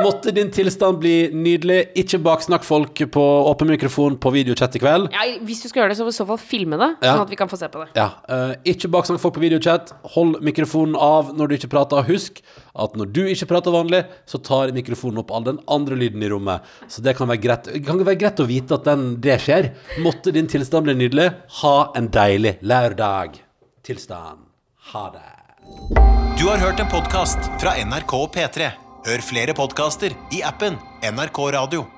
[0.03, 1.85] Måtte din tilstand bli nydelig.
[2.03, 5.07] Ikke baksnakk folk på åpen mikrofon på videochat i kveld.
[5.15, 5.23] ja.
[5.45, 7.31] Hvis du skal gjøre det, så må du i så fall filme det, sånn at
[7.31, 7.91] vi kan få se på det.
[7.95, 9.91] Ja, Uh, Ikke baksnakk folk på videochat.
[10.15, 10.64] Hold mikrofonen
[10.99, 12.05] av når du ikke prater.
[12.09, 12.41] Husk
[12.75, 16.31] at når du ikke prater vanlig, så tar mikrofonen opp all den andre lyden i
[16.31, 16.65] rommet.
[16.91, 19.71] Så det kan være greit, kan være greit å vite at den, det skjer.
[20.05, 21.31] Måtte din tilstand bli nydelig.
[21.61, 23.39] Ha en deilig lørdag.
[23.85, 24.47] Tilstand.
[24.93, 25.31] Ha det.
[26.39, 28.71] Du har hørt en podkast fra NRK P3.
[29.05, 31.94] Hør flere podkaster i appen NRK Radio.